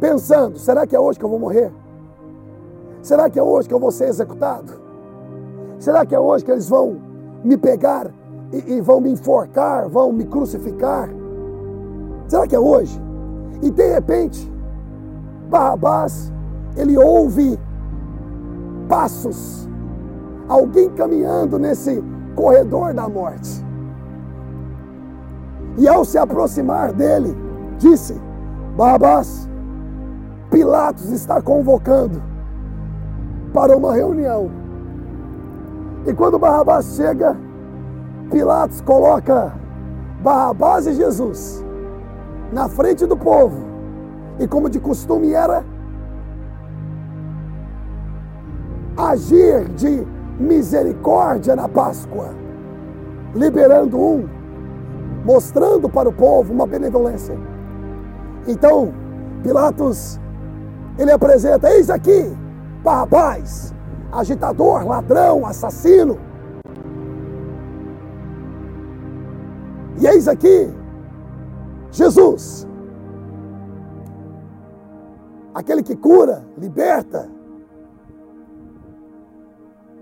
pensando: 0.00 0.58
será 0.58 0.86
que 0.86 0.96
é 0.96 0.98
hoje 0.98 1.18
que 1.18 1.24
eu 1.26 1.28
vou 1.28 1.38
morrer? 1.38 1.70
Será 3.02 3.28
que 3.28 3.38
é 3.38 3.42
hoje 3.42 3.68
que 3.68 3.74
eu 3.74 3.78
vou 3.78 3.90
ser 3.90 4.08
executado? 4.08 4.72
Será 5.78 6.06
que 6.06 6.14
é 6.14 6.18
hoje 6.18 6.46
que 6.46 6.50
eles 6.50 6.66
vão 6.66 6.98
me 7.44 7.58
pegar 7.58 8.10
e, 8.50 8.76
e 8.76 8.80
vão 8.80 9.02
me 9.02 9.10
enforcar, 9.10 9.86
vão 9.86 10.10
me 10.14 10.24
crucificar? 10.24 11.10
Será 12.26 12.46
que 12.46 12.56
é 12.56 12.58
hoje? 12.58 12.98
E 13.60 13.70
de 13.70 13.86
repente, 13.92 14.50
Barrabás, 15.50 16.32
ele 16.74 16.96
ouve 16.96 17.58
passos, 18.88 19.68
alguém 20.48 20.88
caminhando 20.88 21.58
nesse 21.58 22.02
corredor 22.34 22.94
da 22.94 23.06
morte. 23.10 23.62
E 25.76 25.86
ao 25.86 26.02
se 26.02 26.16
aproximar 26.16 26.94
dele, 26.94 27.47
disse: 27.78 28.20
Barrabás, 28.76 29.48
Pilatos 30.50 31.10
está 31.10 31.40
convocando 31.40 32.22
para 33.52 33.76
uma 33.76 33.94
reunião. 33.94 34.50
E 36.06 36.12
quando 36.12 36.38
Barrabás 36.38 36.94
chega, 36.96 37.36
Pilatos 38.30 38.80
coloca 38.80 39.52
Barrabás 40.22 40.86
e 40.86 40.92
Jesus 40.94 41.64
na 42.52 42.68
frente 42.68 43.06
do 43.06 43.16
povo. 43.16 43.66
E 44.38 44.46
como 44.46 44.70
de 44.70 44.78
costume 44.78 45.32
era, 45.32 45.64
agir 48.96 49.68
de 49.70 50.06
misericórdia 50.38 51.56
na 51.56 51.68
Páscoa, 51.68 52.30
liberando 53.34 53.98
um, 53.98 54.28
mostrando 55.24 55.88
para 55.88 56.08
o 56.08 56.12
povo 56.12 56.52
uma 56.52 56.66
benevolência. 56.66 57.36
Então, 58.48 58.94
Pilatos, 59.42 60.18
ele 60.98 61.12
apresenta: 61.12 61.70
eis 61.70 61.90
aqui, 61.90 62.34
Barrabás, 62.82 63.74
agitador, 64.10 64.86
ladrão, 64.86 65.46
assassino. 65.46 66.18
E 70.00 70.06
eis 70.06 70.26
aqui 70.26 70.72
Jesus, 71.90 72.66
aquele 75.52 75.82
que 75.82 75.96
cura, 75.96 76.44
liberta, 76.56 77.28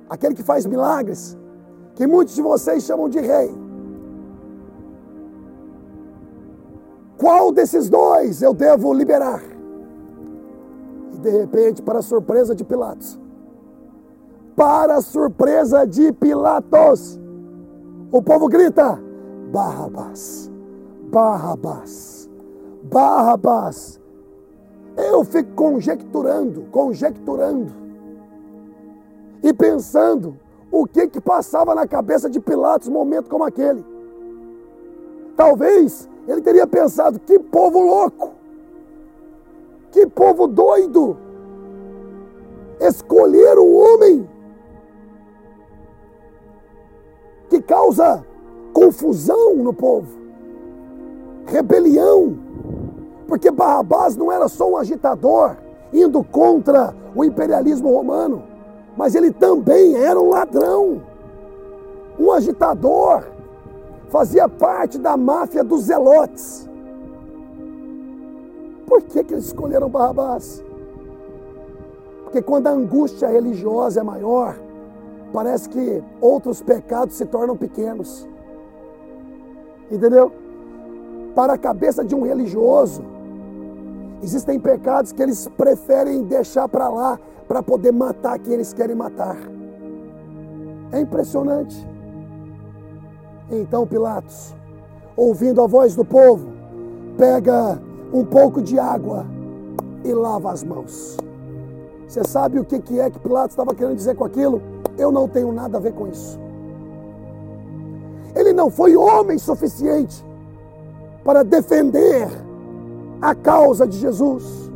aquele 0.09 0.35
que 0.35 0.43
faz 0.43 0.67
milagres, 0.67 1.37
que 1.95 2.07
muitos 2.07 2.35
de 2.35 2.43
vocês 2.43 2.85
chamam 2.85 3.09
de 3.09 3.19
rei. 3.19 3.65
Qual 7.27 7.51
desses 7.51 7.89
dois 7.91 8.41
eu 8.41 8.55
devo 8.55 8.95
liberar? 8.95 9.43
E 11.12 11.19
de 11.19 11.29
repente, 11.29 11.83
para 11.83 11.99
a 11.99 12.03
surpresa 12.03 12.55
de 12.55 12.62
Pilatos, 12.62 13.19
para 14.55 14.95
a 14.95 15.01
surpresa 15.01 15.85
de 15.85 16.12
Pilatos, 16.12 17.19
o 18.12 18.23
povo 18.23 18.47
grita: 18.47 19.03
Barrabás, 19.51 20.49
Barrabás, 21.11 22.31
Barrabás. 22.85 24.01
Eu 24.97 25.25
fico 25.25 25.51
conjecturando, 25.57 26.67
conjecturando 26.71 27.73
e 29.43 29.53
pensando 29.53 30.39
o 30.71 30.87
que 30.87 31.09
que 31.09 31.21
passava 31.21 31.75
na 31.75 31.89
cabeça 31.89 32.31
de 32.31 32.39
Pilatos 32.39 32.87
num 32.87 32.95
momento 32.95 33.29
como 33.29 33.43
aquele. 33.43 33.85
Talvez 35.37 36.09
ele 36.27 36.41
teria 36.41 36.67
pensado: 36.67 37.19
que 37.21 37.39
povo 37.39 37.81
louco, 37.81 38.33
que 39.93 40.07
povo 40.07 40.47
doido, 40.47 41.17
escolher 42.81 43.59
um 43.59 43.75
homem 43.77 44.29
que 47.49 47.61
causa 47.62 48.25
confusão 48.73 49.57
no 49.57 49.73
povo, 49.73 50.09
rebelião, 51.47 52.37
porque 53.27 53.51
Barrabás 53.51 54.17
não 54.17 54.31
era 54.31 54.49
só 54.49 54.71
um 54.71 54.77
agitador 54.77 55.57
indo 55.93 56.23
contra 56.23 56.95
o 57.15 57.25
imperialismo 57.25 57.91
romano, 57.91 58.43
mas 58.97 59.15
ele 59.15 59.31
também 59.31 59.97
era 59.97 60.21
um 60.21 60.31
ladrão, 60.31 61.01
um 62.19 62.33
agitador, 62.33 63.25
fazia 64.09 64.49
parte 64.49 64.99
da 64.99 65.16
máfia 65.16 65.62
dos 65.62 65.85
zelotes. 65.85 66.69
Por 68.87 69.03
que, 69.03 69.25
que 69.25 69.35
eles 69.35 69.47
escolheram 69.47 69.88
Barrabás? 69.88 70.62
Porque 72.25 72.40
quando 72.40 72.69
a 72.69 72.71
angústia 72.71 73.29
religiosa 73.29 74.01
é 74.01 74.03
maior, 74.03 74.57
parece 75.33 75.69
que 75.69 76.03
outros 76.21 76.62
pecados 76.62 77.16
se 77.16 77.27
tornam 77.27 77.57
pequenos. 77.57 78.29
Entendeu? 79.90 80.33
para 81.37 81.53
a 81.53 81.59
cabeça 81.59 82.03
de 82.03 82.14
um 82.14 82.23
religioso. 82.23 83.05
Existem 84.23 84.59
pecados 84.59 85.12
que 85.12 85.23
eles 85.23 85.47
preferem 85.55 86.23
deixar 86.23 86.66
para 86.66 86.88
lá 86.88 87.21
para 87.47 87.62
poder 87.62 87.92
matar 87.92 88.38
quem 88.38 88.55
eles 88.55 88.73
querem 88.73 88.97
matar. 88.97 89.37
É 90.90 90.99
impressionante. 90.99 91.77
Então 93.51 93.87
Pilatos, 93.87 94.55
ouvindo 95.17 95.63
a 95.63 95.67
voz 95.67 95.95
do 95.95 96.05
povo, 96.05 96.49
pega 97.17 97.81
um 98.13 98.25
pouco 98.25 98.61
de 98.61 98.79
água 98.79 99.25
e 100.05 100.13
lava 100.13 100.51
as 100.51 100.65
mãos. 100.65 101.17
Você 102.07 102.23
sabe 102.25 102.59
o 102.59 102.65
que 102.65 103.01
é 103.01 103.11
que 103.11 103.19
Pilatos 103.19 103.53
estava 103.53 103.75
querendo 103.75 103.97
dizer 103.97 104.15
com 104.15 104.25
aquilo? 104.25 104.61
Eu 104.99 105.13
não 105.13 105.29
tenho 105.29 105.53
nada 105.53 105.79
a 105.79 105.81
ver 105.81 105.93
com 105.93 106.07
isso. 106.07 106.39
Ele 108.35 108.53
não 108.53 108.71
foi 108.71 108.97
homem 108.97 109.39
suficiente 109.39 110.25
para 111.25 111.43
defender 111.43 112.29
a 113.21 113.35
causa 113.35 113.87
de 113.87 113.99
Jesus. 113.99 114.71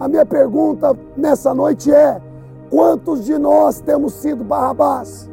A 0.00 0.08
minha 0.08 0.26
pergunta 0.26 0.96
nessa 1.16 1.54
noite 1.54 1.92
é: 1.92 2.20
quantos 2.70 3.24
de 3.24 3.38
nós 3.38 3.80
temos 3.80 4.14
sido 4.14 4.44
Barrabás? 4.44 5.28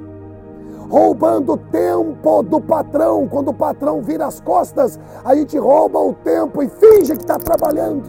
Roubando 0.90 1.58
tempo 1.58 2.44
do 2.44 2.62
patrão, 2.62 3.28
quando 3.28 3.50
o 3.50 3.54
patrão 3.54 4.02
vira 4.02 4.26
as 4.26 4.40
costas, 4.40 5.00
a 5.24 5.36
gente 5.36 5.58
rouba 5.58 6.00
o 6.00 6.14
tempo 6.14 6.62
e 6.62 6.70
finge 6.70 7.16
que 7.16 7.22
está 7.22 7.38
trabalhando. 7.38 8.04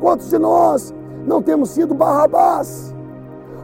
Quantos 0.00 0.30
de 0.30 0.38
nós 0.38 0.94
não 1.26 1.42
temos 1.42 1.70
sido 1.70 1.94
Barrabás? 1.94 2.94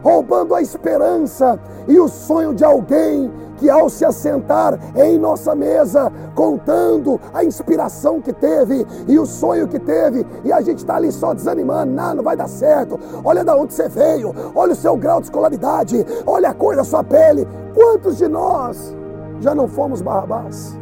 Roubando 0.03 0.55
a 0.55 0.61
esperança 0.61 1.59
e 1.87 1.99
o 1.99 2.07
sonho 2.07 2.53
de 2.53 2.63
alguém 2.63 3.31
que 3.61 3.69
ao 3.69 3.87
se 3.89 4.03
assentar 4.03 4.79
em 4.95 5.19
nossa 5.19 5.53
mesa, 5.53 6.11
contando 6.33 7.21
a 7.31 7.43
inspiração 7.43 8.19
que 8.19 8.33
teve 8.33 8.85
e 9.07 9.19
o 9.19 9.25
sonho 9.25 9.67
que 9.67 9.77
teve, 9.77 10.25
e 10.43 10.51
a 10.51 10.61
gente 10.61 10.79
está 10.79 10.95
ali 10.95 11.11
só 11.11 11.31
desanimando, 11.31 11.93
não, 11.93 12.15
não 12.15 12.23
vai 12.23 12.35
dar 12.35 12.47
certo. 12.47 12.99
Olha 13.23 13.43
da 13.43 13.55
onde 13.55 13.73
você 13.75 13.87
veio, 13.87 14.33
olha 14.55 14.73
o 14.73 14.75
seu 14.75 14.97
grau 14.97 15.19
de 15.19 15.27
escolaridade, 15.27 16.03
olha 16.25 16.49
a 16.49 16.53
cor 16.55 16.75
da 16.75 16.83
sua 16.83 17.03
pele. 17.03 17.47
Quantos 17.75 18.17
de 18.17 18.27
nós 18.27 18.95
já 19.39 19.53
não 19.53 19.67
fomos 19.67 20.01
Barrabás? 20.01 20.75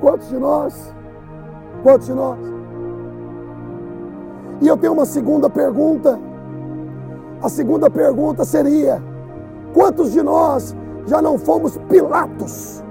Quantos 0.00 0.28
de 0.28 0.38
nós? 0.38 0.94
Quantos 1.82 2.06
de 2.06 2.12
nós? 2.12 2.38
E 4.60 4.68
eu 4.68 4.76
tenho 4.76 4.92
uma 4.92 5.06
segunda 5.06 5.50
pergunta. 5.50 6.20
A 7.42 7.48
segunda 7.48 7.90
pergunta 7.90 8.44
seria: 8.44 9.02
quantos 9.74 10.12
de 10.12 10.22
nós 10.22 10.76
já 11.06 11.20
não 11.20 11.36
fomos 11.36 11.76
Pilatos. 11.88 12.82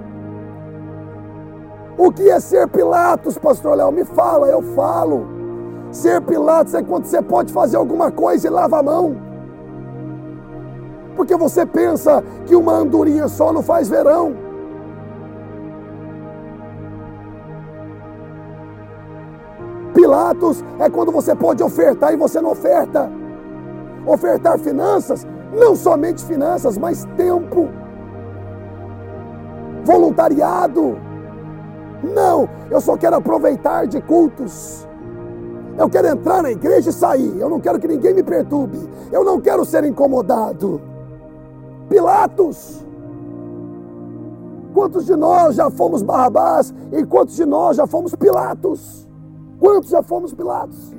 O 1.97 2.11
que 2.11 2.29
é 2.29 2.39
ser 2.39 2.67
Pilatos, 2.67 3.37
pastor 3.37 3.77
Léo? 3.77 3.91
Me 3.91 4.03
fala, 4.03 4.47
eu 4.47 4.61
falo. 4.61 5.27
Ser 5.91 6.21
Pilatos 6.21 6.73
é 6.73 6.81
quando 6.81 7.05
você 7.05 7.21
pode 7.21 7.53
fazer 7.53 7.77
alguma 7.77 8.11
coisa 8.11 8.47
e 8.47 8.49
lava 8.49 8.79
a 8.79 8.83
mão. 8.83 9.15
Porque 11.15 11.35
você 11.35 11.65
pensa 11.65 12.23
que 12.45 12.55
uma 12.55 12.73
andorinha 12.73 13.27
só 13.27 13.53
não 13.53 13.61
faz 13.61 13.87
verão. 13.87 14.35
Pilatos 19.93 20.63
é 20.79 20.89
quando 20.89 21.11
você 21.11 21.35
pode 21.35 21.61
ofertar 21.61 22.13
e 22.13 22.17
você 22.17 22.41
não 22.41 22.51
oferta. 22.51 23.20
Ofertar 24.05 24.57
finanças, 24.59 25.25
não 25.53 25.75
somente 25.75 26.23
finanças, 26.25 26.77
mas 26.77 27.05
tempo 27.15 27.69
voluntariado. 29.83 30.97
Não, 32.03 32.49
eu 32.69 32.81
só 32.81 32.97
quero 32.97 33.15
aproveitar 33.17 33.85
de 33.85 34.01
cultos. 34.01 34.87
Eu 35.77 35.89
quero 35.89 36.07
entrar 36.07 36.41
na 36.41 36.51
igreja 36.51 36.89
e 36.89 36.93
sair. 36.93 37.39
Eu 37.39 37.49
não 37.49 37.59
quero 37.59 37.79
que 37.79 37.87
ninguém 37.87 38.13
me 38.13 38.23
perturbe. 38.23 38.79
Eu 39.11 39.23
não 39.23 39.39
quero 39.39 39.63
ser 39.65 39.83
incomodado. 39.83 40.81
Pilatos. 41.87 42.85
Quantos 44.73 45.05
de 45.05 45.15
nós 45.15 45.55
já 45.55 45.69
fomos 45.69 46.01
Barrabás 46.01 46.73
e 46.91 47.05
quantos 47.05 47.35
de 47.35 47.45
nós 47.45 47.77
já 47.77 47.85
fomos 47.85 48.15
Pilatos? 48.15 49.07
Quantos 49.59 49.89
já 49.89 50.01
fomos 50.01 50.33
Pilatos? 50.33 50.93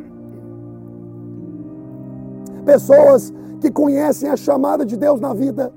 Pessoas 2.65 3.33
que 3.61 3.71
conhecem 3.71 4.29
a 4.29 4.37
chamada 4.37 4.85
de 4.85 4.97
Deus 4.97 5.21
na 5.21 5.35
vida 5.35 5.73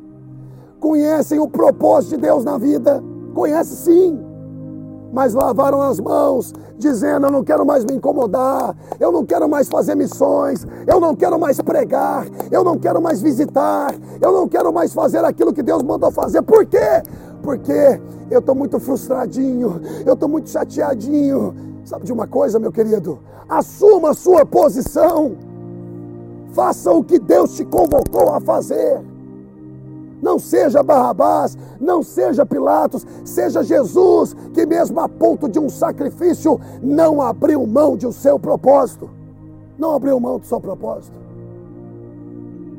conhecem 0.86 1.40
o 1.40 1.48
propósito 1.48 2.12
de 2.12 2.18
Deus 2.18 2.46
na 2.46 2.60
vida, 2.60 3.04
conhece 3.34 3.76
sim, 3.76 4.20
mas 5.12 5.34
lavaram 5.34 5.82
as 5.82 6.00
mãos, 6.00 6.54
dizendo: 6.78 7.26
Eu 7.26 7.32
não 7.32 7.44
quero 7.44 7.66
mais 7.66 7.84
me 7.84 7.94
incomodar, 7.94 8.78
eu 9.00 9.12
não 9.12 9.26
quero 9.26 9.50
mais 9.50 9.68
fazer 9.68 9.96
missões, 9.96 10.64
eu 10.86 11.00
não 11.00 11.16
quero 11.16 11.40
mais 11.40 11.60
pregar, 11.60 12.28
eu 12.52 12.64
não 12.64 12.78
quero 12.78 13.02
mais 13.02 13.20
visitar, 13.20 13.96
eu 14.22 14.32
não 14.32 14.48
quero 14.48 14.72
mais 14.72 14.94
fazer 14.94 15.26
aquilo 15.26 15.54
que 15.54 15.64
Deus 15.64 15.82
mandou 15.82 16.12
fazer. 16.12 16.44
Por 16.44 16.64
quê? 16.68 17.02
Porque 17.42 18.00
eu 18.30 18.40
estou 18.40 18.54
muito 18.54 18.80
frustradinho, 18.80 19.82
eu 20.06 20.14
estou 20.14 20.30
muito 20.30 20.52
chateadinho. 20.52 21.56
Sabe 21.84 22.06
de 22.06 22.14
uma 22.14 22.28
coisa, 22.28 22.60
meu 22.60 22.72
querido? 22.72 23.20
Assuma 23.50 24.12
a 24.12 24.14
sua 24.14 24.46
posição, 24.46 25.36
faça 26.56 26.90
o 26.92 27.04
que 27.04 27.20
Deus 27.20 27.56
te 27.56 27.66
convocou 27.66 28.34
a 28.34 28.40
fazer. 28.40 29.02
Não 30.22 30.40
seja 30.40 30.82
Barrabás, 30.82 31.58
não 31.80 32.02
seja 32.02 32.46
Pilatos, 32.46 33.06
seja 33.26 33.62
Jesus, 33.62 34.34
que 34.54 34.66
mesmo 34.66 35.00
a 35.02 35.10
ponto 35.10 35.50
de 35.50 35.60
um 35.60 35.70
sacrifício 35.70 36.60
não 36.82 37.22
abriu 37.22 37.68
mão 37.68 37.98
de 37.98 38.08
o 38.08 38.14
seu 38.14 38.40
propósito. 38.40 39.10
Não 39.78 39.92
abriu 39.92 40.18
mão 40.20 40.40
do 40.40 40.46
seu 40.46 40.60
propósito. 40.60 41.14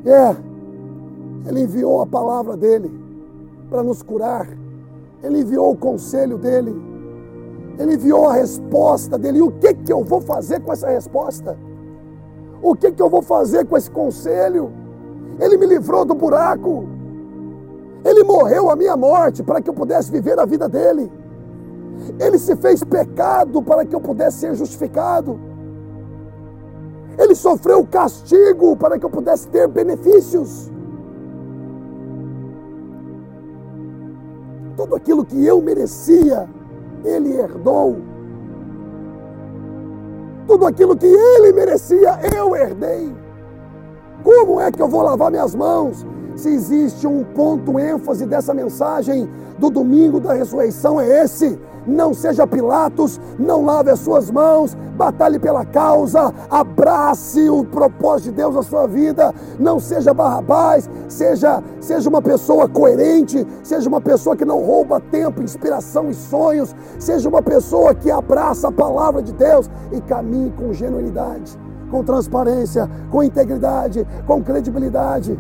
É, 0.07 0.35
ele 1.47 1.63
enviou 1.63 2.01
a 2.01 2.07
palavra 2.07 2.57
dele 2.57 2.91
para 3.69 3.83
nos 3.83 4.03
curar. 4.03 4.49
Ele 5.23 5.41
enviou 5.41 5.73
o 5.73 5.77
conselho 5.77 6.39
dele. 6.39 6.75
Ele 7.79 7.95
enviou 7.95 8.27
a 8.27 8.33
resposta 8.33 9.19
dele. 9.19 9.39
E 9.39 9.43
o 9.43 9.53
que, 9.53 9.75
que 9.75 9.93
eu 9.93 10.03
vou 10.03 10.23
fazer 10.23 10.61
com 10.61 10.73
essa 10.73 10.89
resposta? 10.89 11.57
O 12.63 12.75
que, 12.75 12.91
que 12.91 13.03
eu 13.03 13.11
vou 13.11 13.23
fazer 13.23 13.67
com 13.67 13.77
esse 13.77 13.91
conselho? 13.91 14.73
Ele 15.39 15.57
me 15.57 15.67
livrou 15.67 16.05
do 16.05 16.15
buraco. 16.15 16.89
Ele 18.05 18.23
morreu 18.23 18.71
a 18.71 18.77
minha 18.77 18.97
morte 18.97 19.43
para 19.43 19.61
que 19.61 19.69
eu 19.69 19.75
pudesse 19.75 20.11
viver 20.11 20.39
a 20.39 20.47
vida 20.47 20.69
dele. 20.69 21.11
Ele 22.19 22.39
se 22.39 22.55
fez 22.57 22.83
pecado 22.85 23.63
para 23.63 23.85
que 23.85 23.95
eu 23.95 24.01
pudesse 24.01 24.39
ser 24.39 24.55
justificado. 24.55 25.39
Ele 27.19 27.35
sofreu 27.35 27.87
castigo 27.87 28.77
para 28.77 28.99
que 28.99 29.05
eu 29.05 29.11
pudesse 29.11 29.49
ter 29.49 29.67
benefícios. 29.67 30.71
Tudo 34.77 34.95
aquilo 34.95 35.25
que 35.25 35.45
eu 35.45 35.61
merecia, 35.63 36.49
ele 37.03 37.35
herdou. 37.35 37.97
Tudo 40.47 40.67
aquilo 40.67 40.97
que 40.97 41.07
ele 41.07 41.53
merecia, 41.53 42.19
eu 42.35 42.55
herdei. 42.55 43.15
Como 44.23 44.61
é 44.61 44.71
que 44.71 44.81
eu 44.81 44.89
vou 44.89 45.03
lavar 45.03 45.31
minhas 45.31 45.55
mãos? 45.55 46.07
Se 46.37 46.51
existe 46.51 47.07
um 47.07 47.25
ponto 47.25 47.81
ênfase 47.81 48.27
dessa 48.27 48.53
mensagem 48.53 49.27
do 49.59 49.71
domingo 49.71 50.21
da 50.21 50.35
ressurreição 50.35 51.01
é 51.01 51.25
esse: 51.25 51.59
não 51.87 52.13
seja 52.13 52.47
Pilatos, 52.47 53.19
não 53.39 53.65
lave 53.65 53.91
as 53.91 54.01
suas 54.01 54.31
mãos, 54.31 54.75
batalhe 54.97 55.39
pela 55.39 55.65
causa, 55.65 56.35
abrace 56.51 57.49
o 57.49 57.65
propósito 57.65 58.31
de 58.31 58.33
Deus 58.33 58.55
na 58.55 58.63
sua 58.63 58.87
vida, 58.87 59.35
não 59.59 59.81
seja 59.81 60.13
Barrabás, 60.13 60.91
seja, 61.09 61.63
seja 61.81 62.07
uma 62.09 62.21
pessoa 62.21 62.69
coerente, 62.69 63.47
seja 63.63 63.89
uma 63.89 64.01
pessoa 64.01 64.37
que 64.37 64.45
não 64.45 64.63
rouba 64.63 65.01
tempo, 65.01 65.43
inspiração 65.43 66.11
e 66.11 66.15
sonhos, 66.15 66.77
seja 66.99 67.31
uma 67.31 67.41
pessoa 67.41 67.95
que 67.95 68.11
abraça 68.11 68.69
a 68.69 68.73
palavra 68.73 69.23
de 69.23 69.33
Deus 69.33 69.71
e 69.91 70.03
caminhe 70.03 70.51
com 70.51 70.71
genuinidade, 70.75 71.59
com 71.91 72.05
transparência, 72.05 72.91
com 73.11 73.23
integridade, 73.23 74.07
com 74.27 74.43
credibilidade. 74.43 75.39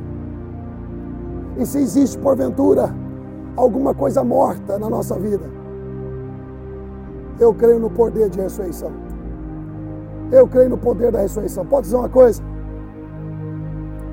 E 1.58 1.64
se 1.64 1.78
existe, 1.78 2.18
porventura, 2.18 2.94
alguma 3.56 3.94
coisa 3.94 4.22
morta 4.22 4.78
na 4.78 4.90
nossa 4.90 5.18
vida, 5.18 5.44
eu 7.40 7.54
creio 7.54 7.78
no 7.78 7.90
poder 7.90 8.28
de 8.28 8.40
ressurreição. 8.40 8.90
Eu 10.30 10.46
creio 10.48 10.70
no 10.70 10.78
poder 10.78 11.12
da 11.12 11.20
ressurreição. 11.20 11.64
Pode 11.64 11.84
dizer 11.84 11.96
uma 11.96 12.08
coisa? 12.08 12.42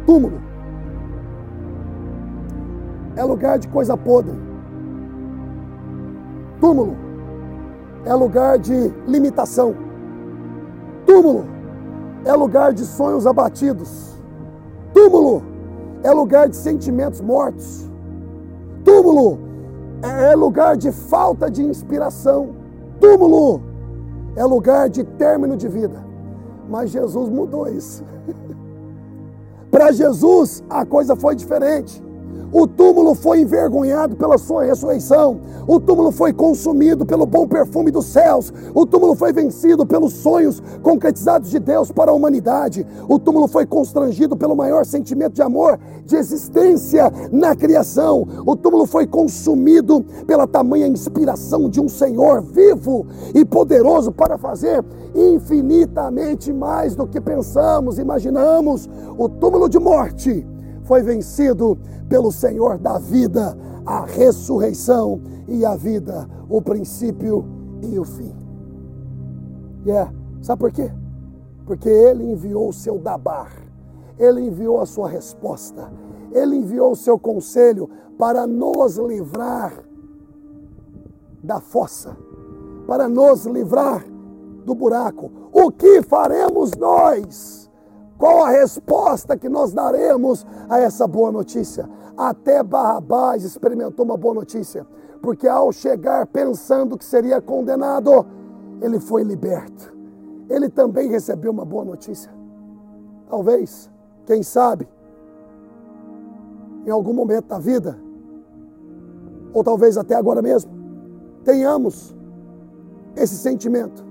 Túmulo 0.05 0.41
é 3.15 3.23
lugar 3.23 3.59
de 3.59 3.67
coisa 3.67 3.95
podre. 3.95 4.33
Túmulo 6.59 6.95
é 8.05 8.13
lugar 8.13 8.57
de 8.57 8.93
limitação. 9.07 9.75
Túmulo 11.05 11.45
é 12.25 12.33
lugar 12.33 12.73
de 12.73 12.85
sonhos 12.85 13.27
abatidos. 13.27 14.21
Túmulo 14.93 15.52
é 16.03 16.11
lugar 16.11 16.49
de 16.49 16.55
sentimentos 16.55 17.21
mortos. 17.21 17.89
Túmulo 18.83 19.39
é 20.01 20.35
lugar 20.35 20.75
de 20.75 20.91
falta 20.91 21.49
de 21.49 21.63
inspiração. 21.63 22.49
Túmulo 22.99 23.61
é 24.35 24.43
lugar 24.43 24.89
de 24.89 25.03
término 25.03 25.55
de 25.55 25.67
vida. 25.67 26.03
Mas 26.69 26.91
Jesus 26.91 27.29
mudou 27.29 27.67
isso. 27.67 28.03
Para 29.71 29.91
Jesus, 29.91 30.63
a 30.69 30.85
coisa 30.85 31.15
foi 31.15 31.35
diferente. 31.35 32.03
O 32.53 32.67
túmulo 32.67 33.15
foi 33.15 33.41
envergonhado 33.41 34.15
pela 34.15 34.37
sua 34.37 34.63
ressurreição. 34.63 35.41
O 35.67 35.79
túmulo 35.79 36.11
foi 36.11 36.31
consumido 36.31 37.03
pelo 37.03 37.25
bom 37.25 37.47
perfume 37.47 37.89
dos 37.89 38.05
céus. 38.05 38.53
O 38.75 38.85
túmulo 38.85 39.15
foi 39.15 39.33
vencido 39.33 39.87
pelos 39.87 40.13
sonhos 40.13 40.61
concretizados 40.83 41.49
de 41.49 41.57
Deus 41.57 41.91
para 41.91 42.11
a 42.11 42.13
humanidade. 42.13 42.85
O 43.09 43.17
túmulo 43.17 43.47
foi 43.47 43.65
constrangido 43.65 44.37
pelo 44.37 44.55
maior 44.55 44.85
sentimento 44.85 45.33
de 45.33 45.41
amor 45.41 45.79
de 46.05 46.15
existência 46.15 47.11
na 47.31 47.55
criação. 47.55 48.27
O 48.45 48.55
túmulo 48.55 48.85
foi 48.85 49.07
consumido 49.07 50.05
pela 50.27 50.45
tamanha 50.45 50.87
inspiração 50.87 51.67
de 51.67 51.81
um 51.81 51.89
Senhor 51.89 52.43
vivo 52.43 53.07
e 53.33 53.43
poderoso 53.43 54.11
para 54.11 54.37
fazer 54.37 54.85
infinitamente 55.15 56.53
mais 56.53 56.95
do 56.95 57.07
que 57.07 57.19
pensamos, 57.19 57.97
imaginamos. 57.97 58.87
O 59.17 59.27
túmulo 59.27 59.67
de 59.67 59.79
morte 59.79 60.45
foi 60.83 61.01
vencido 61.01 61.77
pelo 62.09 62.31
Senhor 62.31 62.77
da 62.77 62.97
vida, 62.97 63.57
a 63.85 64.05
ressurreição 64.05 65.21
e 65.47 65.65
a 65.65 65.75
vida, 65.75 66.27
o 66.49 66.61
princípio 66.61 67.45
e 67.81 67.97
o 67.97 68.05
fim. 68.05 68.33
E 69.85 69.89
yeah. 69.89 70.11
é, 70.11 70.43
sabe 70.43 70.59
por 70.59 70.71
quê? 70.71 70.91
Porque 71.65 71.89
ele 71.89 72.23
enviou 72.23 72.69
o 72.69 72.73
seu 72.73 72.97
dabar, 72.97 73.51
ele 74.17 74.41
enviou 74.41 74.79
a 74.79 74.85
sua 74.85 75.09
resposta, 75.09 75.91
ele 76.31 76.57
enviou 76.57 76.91
o 76.91 76.95
seu 76.95 77.17
conselho 77.17 77.89
para 78.17 78.47
nos 78.47 78.97
livrar 78.97 79.73
da 81.43 81.59
fossa, 81.59 82.15
para 82.87 83.09
nos 83.09 83.45
livrar 83.45 84.05
do 84.65 84.73
buraco. 84.73 85.31
O 85.51 85.71
que 85.71 86.01
faremos 86.01 86.71
nós? 86.77 87.62
Qual 88.23 88.45
a 88.45 88.51
resposta 88.51 89.37
que 89.37 89.49
nós 89.49 89.73
daremos 89.73 90.47
a 90.69 90.79
essa 90.79 91.05
boa 91.05 91.29
notícia? 91.29 91.89
Até 92.15 92.63
Barrabás 92.63 93.43
experimentou 93.43 94.05
uma 94.05 94.15
boa 94.15 94.33
notícia, 94.33 94.87
porque 95.21 95.45
ao 95.45 95.73
chegar 95.73 96.25
pensando 96.27 96.97
que 96.97 97.03
seria 97.03 97.41
condenado, 97.41 98.25
ele 98.81 98.97
foi 98.97 99.23
liberto. 99.23 99.93
Ele 100.49 100.69
também 100.69 101.09
recebeu 101.09 101.51
uma 101.51 101.65
boa 101.65 101.83
notícia. 101.83 102.31
Talvez, 103.27 103.91
quem 104.25 104.41
sabe, 104.41 104.87
em 106.85 106.91
algum 106.91 107.11
momento 107.11 107.47
da 107.47 107.59
vida, 107.59 107.99
ou 109.53 109.65
talvez 109.65 109.97
até 109.97 110.15
agora 110.15 110.41
mesmo, 110.41 110.71
tenhamos 111.43 112.15
esse 113.17 113.35
sentimento 113.35 114.02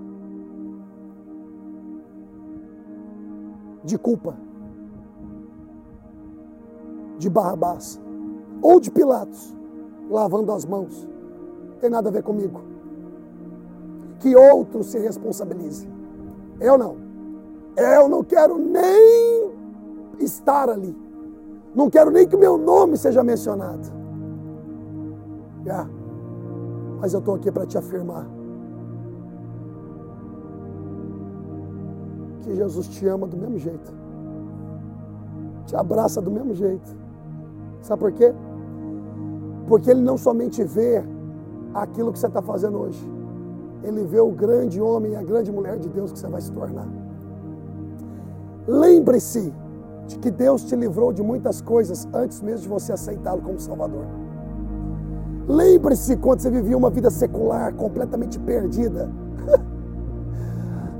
de 3.84 3.98
culpa 3.98 4.36
de 7.18 7.30
Barrabás 7.30 8.00
ou 8.60 8.80
de 8.80 8.90
Pilatos, 8.90 9.54
lavando 10.10 10.52
as 10.52 10.64
mãos. 10.64 11.08
Tem 11.80 11.90
nada 11.90 12.08
a 12.08 12.12
ver 12.12 12.22
comigo. 12.22 12.60
Que 14.18 14.36
outro 14.36 14.82
se 14.82 14.98
responsabilize. 14.98 15.88
Eu 16.60 16.78
não. 16.78 16.96
Eu 17.76 18.08
não 18.08 18.22
quero 18.22 18.58
nem 18.58 19.50
estar 20.20 20.68
ali. 20.68 20.96
Não 21.74 21.88
quero 21.88 22.10
nem 22.10 22.26
que 22.26 22.36
meu 22.36 22.58
nome 22.58 22.96
seja 22.96 23.22
mencionado. 23.22 23.88
Yeah. 25.64 25.88
Mas 27.00 27.14
eu 27.14 27.20
estou 27.20 27.34
aqui 27.34 27.50
para 27.50 27.66
te 27.66 27.78
afirmar 27.78 28.26
que 32.42 32.54
Jesus 32.54 32.88
te 32.88 33.06
ama 33.06 33.26
do 33.26 33.36
mesmo 33.36 33.58
jeito. 33.58 33.92
Te 35.66 35.76
abraça 35.76 36.20
do 36.20 36.30
mesmo 36.30 36.54
jeito. 36.54 36.94
Sabe 37.80 38.00
por 38.00 38.12
quê? 38.12 38.34
Porque 39.66 39.90
Ele 39.90 40.00
não 40.00 40.18
somente 40.18 40.62
vê 40.62 41.02
aquilo 41.74 42.12
que 42.12 42.18
você 42.18 42.26
está 42.26 42.42
fazendo 42.42 42.78
hoje, 42.78 43.02
Ele 43.82 44.04
vê 44.04 44.20
o 44.20 44.30
grande 44.30 44.80
homem 44.80 45.12
e 45.12 45.16
a 45.16 45.22
grande 45.22 45.50
mulher 45.50 45.78
de 45.78 45.88
Deus 45.88 46.12
que 46.12 46.18
você 46.18 46.28
vai 46.28 46.40
se 46.40 46.52
tornar. 46.52 46.86
Lembre-se 48.66 49.52
de 50.06 50.18
que 50.18 50.30
Deus 50.30 50.64
te 50.64 50.76
livrou 50.76 51.12
de 51.12 51.22
muitas 51.22 51.60
coisas 51.60 52.06
antes 52.12 52.40
mesmo 52.40 52.62
de 52.62 52.68
você 52.68 52.92
aceitá-lo 52.92 53.42
como 53.42 53.58
Salvador. 53.58 54.04
Lembre-se 55.48 56.16
quando 56.16 56.40
você 56.40 56.50
vivia 56.50 56.76
uma 56.76 56.90
vida 56.90 57.10
secular 57.10 57.74
completamente 57.74 58.38
perdida 58.38 59.10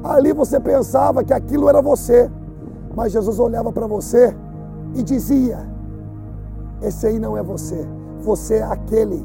Ali 0.04 0.32
você 0.32 0.58
pensava 0.58 1.22
que 1.22 1.32
aquilo 1.32 1.68
era 1.68 1.80
você, 1.80 2.30
mas 2.94 3.12
Jesus 3.12 3.38
olhava 3.38 3.72
para 3.72 3.86
você 3.86 4.34
e 4.94 5.02
dizia: 5.02 5.60
Esse 6.80 7.06
aí 7.06 7.18
não 7.18 7.36
é 7.36 7.42
você, 7.42 7.86
você 8.20 8.56
é 8.56 8.62
aquele 8.62 9.24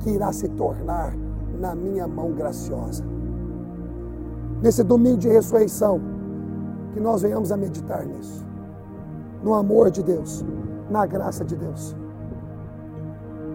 que 0.00 0.10
irá 0.10 0.32
se 0.32 0.48
tornar 0.48 1.14
na 1.58 1.74
minha 1.74 2.06
mão 2.06 2.32
graciosa. 2.32 3.04
Nesse 4.62 4.82
domingo 4.82 5.16
de 5.16 5.28
ressurreição, 5.28 6.00
que 6.92 7.00
nós 7.00 7.22
venhamos 7.22 7.50
a 7.50 7.56
meditar 7.56 8.04
nisso, 8.04 8.46
no 9.42 9.54
amor 9.54 9.90
de 9.90 10.02
Deus, 10.02 10.44
na 10.90 11.06
graça 11.06 11.44
de 11.44 11.56
Deus, 11.56 11.96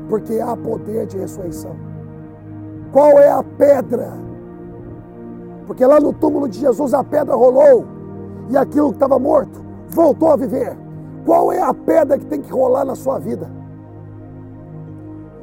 porque 0.10 0.40
há 0.40 0.56
poder 0.56 1.06
de 1.06 1.18
ressurreição. 1.18 1.76
Qual 2.92 3.12
é 3.20 3.30
a 3.30 3.44
pedra? 3.44 4.14
Porque 5.66 5.86
lá 5.86 6.00
no 6.00 6.14
túmulo 6.14 6.48
de 6.48 6.60
Jesus 6.60 6.94
a 6.94 7.04
pedra 7.04 7.36
rolou 7.36 7.86
e 8.50 8.58
aquilo 8.58 8.90
que 8.90 8.96
estava 8.96 9.18
morto 9.18 9.64
voltou 9.90 10.32
a 10.32 10.36
viver. 10.36 10.78
Qual 11.26 11.52
é 11.52 11.62
a 11.62 11.74
pedra 11.74 12.18
que 12.18 12.26
tem 12.26 12.42
que 12.42 12.52
rolar 12.52 12.86
na 12.86 12.96
sua 12.96 13.18
vida? 13.18 13.50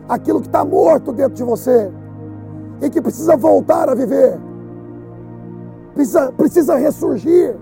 Aquilo 0.08 0.40
que 0.40 0.46
está 0.46 0.64
morto 0.64 1.12
dentro 1.12 1.34
de 1.34 1.42
você 1.42 1.90
e 2.80 2.90
que 2.90 3.00
precisa 3.00 3.36
voltar 3.36 3.88
a 3.88 3.94
viver, 3.94 4.38
precisa, 5.94 6.32
precisa 6.32 6.76
ressurgir. 6.76 7.56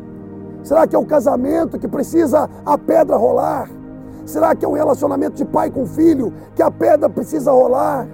Será 0.62 0.86
que 0.86 0.94
é 0.94 0.98
o 0.98 1.06
casamento 1.06 1.78
que 1.78 1.88
precisa 1.88 2.48
a 2.64 2.76
pedra 2.76 3.16
rolar? 3.16 3.70
Será 4.26 4.54
que 4.54 4.64
é 4.64 4.68
um 4.68 4.72
relacionamento 4.72 5.36
de 5.36 5.44
pai 5.44 5.70
com 5.70 5.86
filho 5.86 6.32
que 6.54 6.62
a 6.62 6.70
pedra 6.70 7.08
precisa 7.08 7.50
rolar? 7.50 8.06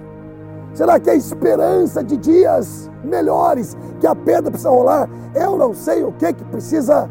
Será 0.77 0.99
que 0.99 1.09
é 1.09 1.15
esperança 1.15 2.03
de 2.03 2.15
dias 2.15 2.87
melhores 3.03 3.75
que 3.99 4.05
a 4.05 4.13
pedra 4.13 4.51
precisa 4.51 4.69
rolar? 4.69 5.09
Eu 5.33 5.57
não 5.57 5.73
sei 5.73 6.03
o 6.03 6.11
que, 6.11 6.31
que 6.31 6.43
precisa 6.43 7.09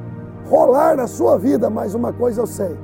rolar 0.49 0.97
na 0.97 1.09
sua 1.09 1.37
vida, 1.37 1.69
mas 1.69 1.93
uma 1.93 2.13
coisa 2.13 2.43
eu 2.43 2.47
sei: 2.47 2.79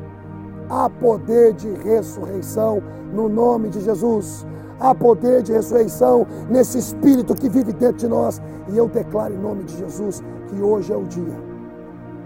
há 0.69 0.91
poder 0.91 1.53
de 1.53 1.71
ressurreição 1.71 2.83
no 3.13 3.29
nome 3.29 3.69
de 3.69 3.81
Jesus. 3.81 4.45
Há 4.81 4.93
poder 4.93 5.45
de 5.45 5.53
ressurreição 5.53 6.27
nesse 6.51 6.79
espírito 6.79 7.33
que 7.37 7.49
vive 7.49 7.73
dentro 7.73 7.99
de 7.99 8.09
nós. 8.09 8.43
E 8.69 8.77
eu 8.77 8.89
declaro 8.89 9.33
em 9.33 9.39
nome 9.39 9.63
de 9.63 9.79
Jesus 9.79 10.21
que 10.49 10.61
hoje 10.61 10.93
é 10.93 10.97
o 10.97 11.05
dia 11.05 11.53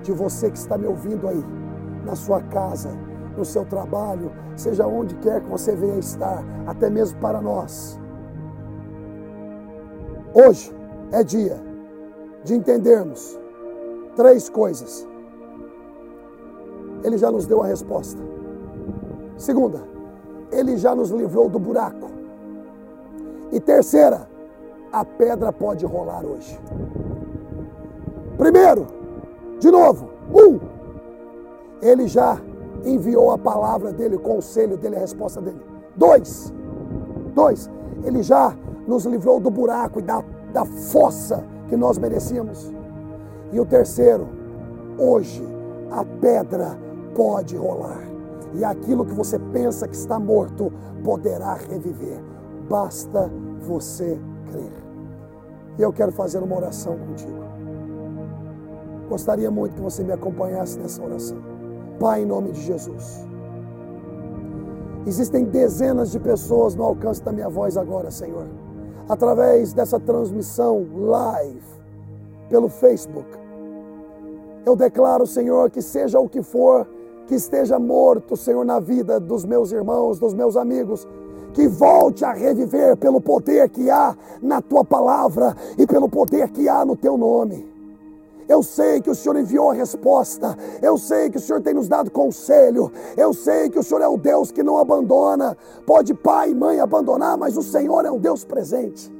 de 0.02 0.12
você 0.12 0.50
que 0.50 0.56
está 0.56 0.78
me 0.78 0.86
ouvindo 0.86 1.28
aí, 1.28 1.44
na 2.06 2.16
sua 2.16 2.40
casa, 2.40 2.88
no 3.36 3.44
seu 3.44 3.66
trabalho, 3.66 4.32
seja 4.56 4.86
onde 4.86 5.14
quer 5.16 5.42
que 5.42 5.50
você 5.50 5.76
venha 5.76 5.98
estar, 5.98 6.42
até 6.66 6.88
mesmo 6.88 7.18
para 7.18 7.42
nós 7.42 8.00
Hoje 10.38 10.70
é 11.12 11.24
dia 11.24 11.58
de 12.44 12.54
entendermos 12.54 13.40
três 14.14 14.50
coisas. 14.50 15.08
Ele 17.02 17.16
já 17.16 17.30
nos 17.30 17.46
deu 17.46 17.62
a 17.62 17.66
resposta. 17.66 18.20
Segunda, 19.38 19.82
ele 20.52 20.76
já 20.76 20.94
nos 20.94 21.08
livrou 21.08 21.48
do 21.48 21.58
buraco. 21.58 22.10
E 23.50 23.58
terceira, 23.58 24.28
a 24.92 25.06
pedra 25.06 25.50
pode 25.54 25.86
rolar 25.86 26.22
hoje. 26.26 26.60
Primeiro, 28.36 28.88
de 29.58 29.70
novo, 29.70 30.10
um, 30.34 30.60
ele 31.80 32.06
já 32.06 32.38
enviou 32.84 33.30
a 33.30 33.38
palavra 33.38 33.90
dele, 33.90 34.16
o 34.16 34.20
conselho 34.20 34.76
dele, 34.76 34.96
a 34.96 35.00
resposta 35.00 35.40
dele. 35.40 35.62
Dois, 35.96 36.52
dois, 37.34 37.70
ele 38.04 38.22
já 38.22 38.54
nos 38.86 39.04
livrou 39.04 39.40
do 39.40 39.50
buraco 39.50 39.98
e 39.98 40.02
da, 40.02 40.22
da 40.52 40.64
fossa 40.64 41.44
que 41.68 41.76
nós 41.76 41.98
merecíamos. 41.98 42.72
E 43.52 43.60
o 43.60 43.66
terceiro, 43.66 44.28
hoje 44.98 45.42
a 45.90 46.04
pedra 46.04 46.78
pode 47.14 47.56
rolar. 47.56 48.06
E 48.54 48.64
aquilo 48.64 49.04
que 49.04 49.12
você 49.12 49.38
pensa 49.38 49.86
que 49.88 49.94
está 49.94 50.18
morto 50.18 50.72
poderá 51.04 51.54
reviver. 51.54 52.22
Basta 52.68 53.30
você 53.60 54.18
crer. 54.50 54.72
E 55.78 55.82
eu 55.82 55.92
quero 55.92 56.12
fazer 56.12 56.42
uma 56.42 56.56
oração 56.56 56.96
contigo. 56.96 57.44
Gostaria 59.08 59.50
muito 59.50 59.76
que 59.76 59.80
você 59.80 60.02
me 60.02 60.12
acompanhasse 60.12 60.78
nessa 60.78 61.02
oração. 61.02 61.38
Pai, 62.00 62.22
em 62.22 62.26
nome 62.26 62.52
de 62.52 62.62
Jesus. 62.62 63.26
Existem 65.06 65.44
dezenas 65.44 66.10
de 66.10 66.18
pessoas 66.18 66.74
no 66.74 66.82
alcance 66.82 67.22
da 67.22 67.30
minha 67.30 67.48
voz 67.48 67.76
agora, 67.76 68.10
Senhor, 68.10 68.46
através 69.08 69.72
dessa 69.72 69.98
transmissão 69.98 70.86
live 70.94 71.62
pelo 72.48 72.68
Facebook. 72.68 73.28
Eu 74.64 74.74
declaro, 74.74 75.26
Senhor, 75.26 75.70
que 75.70 75.80
seja 75.80 76.18
o 76.18 76.28
que 76.28 76.42
for, 76.42 76.86
que 77.26 77.34
esteja 77.34 77.78
morto, 77.78 78.36
Senhor, 78.36 78.64
na 78.64 78.80
vida 78.80 79.20
dos 79.20 79.44
meus 79.44 79.70
irmãos, 79.72 80.18
dos 80.18 80.34
meus 80.34 80.56
amigos, 80.56 81.06
que 81.52 81.68
volte 81.68 82.24
a 82.24 82.32
reviver 82.32 82.96
pelo 82.96 83.20
poder 83.20 83.68
que 83.70 83.90
há 83.90 84.16
na 84.42 84.60
tua 84.60 84.84
palavra 84.84 85.56
e 85.78 85.86
pelo 85.86 86.08
poder 86.08 86.50
que 86.50 86.68
há 86.68 86.84
no 86.84 86.96
teu 86.96 87.16
nome. 87.16 87.75
Eu 88.48 88.62
sei 88.62 89.00
que 89.00 89.10
o 89.10 89.14
Senhor 89.14 89.36
enviou 89.36 89.70
a 89.70 89.74
resposta. 89.74 90.56
Eu 90.80 90.96
sei 90.96 91.28
que 91.30 91.36
o 91.36 91.40
Senhor 91.40 91.60
tem 91.60 91.74
nos 91.74 91.88
dado 91.88 92.10
conselho. 92.10 92.92
Eu 93.16 93.32
sei 93.32 93.68
que 93.68 93.78
o 93.78 93.82
Senhor 93.82 94.00
é 94.00 94.08
o 94.08 94.16
Deus 94.16 94.52
que 94.52 94.62
não 94.62 94.78
abandona. 94.78 95.56
Pode 95.84 96.14
pai 96.14 96.50
e 96.50 96.54
mãe 96.54 96.78
abandonar, 96.78 97.36
mas 97.36 97.56
o 97.56 97.62
Senhor 97.62 98.04
é 98.04 98.10
um 98.10 98.18
Deus 98.18 98.44
presente. 98.44 99.12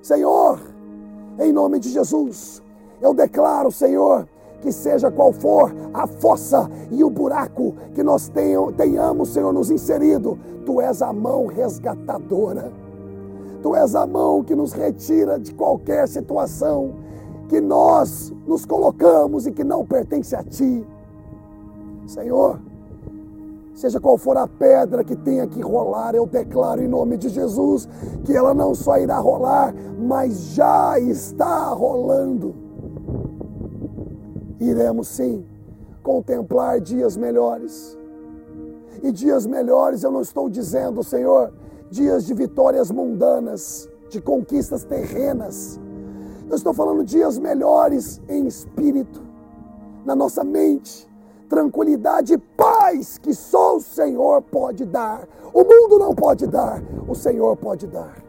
Senhor, 0.00 0.60
em 1.38 1.52
nome 1.52 1.78
de 1.78 1.88
Jesus, 1.88 2.62
eu 3.00 3.12
declaro, 3.12 3.72
Senhor, 3.72 4.28
que 4.60 4.70
seja 4.70 5.10
qual 5.10 5.32
for 5.32 5.74
a 5.92 6.06
fossa 6.06 6.70
e 6.90 7.02
o 7.02 7.10
buraco 7.10 7.74
que 7.94 8.02
nós 8.02 8.30
tenhamos, 8.76 9.30
Senhor, 9.30 9.52
nos 9.52 9.70
inserido, 9.70 10.38
Tu 10.64 10.80
és 10.80 11.02
a 11.02 11.12
mão 11.12 11.46
resgatadora. 11.46 12.72
Tu 13.62 13.74
és 13.74 13.94
a 13.94 14.06
mão 14.06 14.42
que 14.44 14.54
nos 14.54 14.72
retira 14.72 15.38
de 15.38 15.52
qualquer 15.52 16.06
situação 16.08 16.94
que 17.52 17.60
nós 17.60 18.32
nos 18.46 18.64
colocamos 18.64 19.46
e 19.46 19.52
que 19.52 19.62
não 19.62 19.84
pertence 19.84 20.34
a 20.34 20.42
Ti. 20.42 20.86
Senhor, 22.06 22.58
seja 23.74 24.00
qual 24.00 24.16
for 24.16 24.38
a 24.38 24.48
pedra 24.48 25.04
que 25.04 25.14
tenha 25.14 25.46
que 25.46 25.60
rolar, 25.60 26.14
eu 26.14 26.24
declaro 26.26 26.82
em 26.82 26.88
nome 26.88 27.18
de 27.18 27.28
Jesus 27.28 27.86
que 28.24 28.34
ela 28.34 28.54
não 28.54 28.74
só 28.74 28.96
irá 28.96 29.18
rolar, 29.18 29.74
mas 29.98 30.54
já 30.54 30.98
está 30.98 31.68
rolando 31.68 32.62
iremos 34.70 35.08
sim 35.08 35.44
contemplar 36.02 36.80
dias 36.80 37.16
melhores. 37.16 37.98
E 39.02 39.10
dias 39.10 39.46
melhores, 39.46 40.02
eu 40.02 40.10
não 40.10 40.20
estou 40.20 40.48
dizendo, 40.48 41.02
Senhor, 41.02 41.52
dias 41.90 42.24
de 42.24 42.34
vitórias 42.34 42.90
mundanas, 42.90 43.88
de 44.08 44.20
conquistas 44.20 44.84
terrenas. 44.84 45.80
Eu 46.48 46.56
estou 46.56 46.74
falando 46.74 47.04
dias 47.04 47.38
melhores 47.38 48.20
em 48.28 48.46
espírito, 48.46 49.22
na 50.04 50.14
nossa 50.14 50.44
mente, 50.44 51.08
tranquilidade 51.48 52.34
e 52.34 52.38
paz 52.38 53.18
que 53.18 53.34
só 53.34 53.76
o 53.76 53.80
Senhor 53.80 54.42
pode 54.42 54.84
dar. 54.84 55.26
O 55.52 55.64
mundo 55.64 55.98
não 55.98 56.14
pode 56.14 56.46
dar, 56.46 56.82
o 57.08 57.14
Senhor 57.14 57.56
pode 57.56 57.86
dar. 57.86 58.22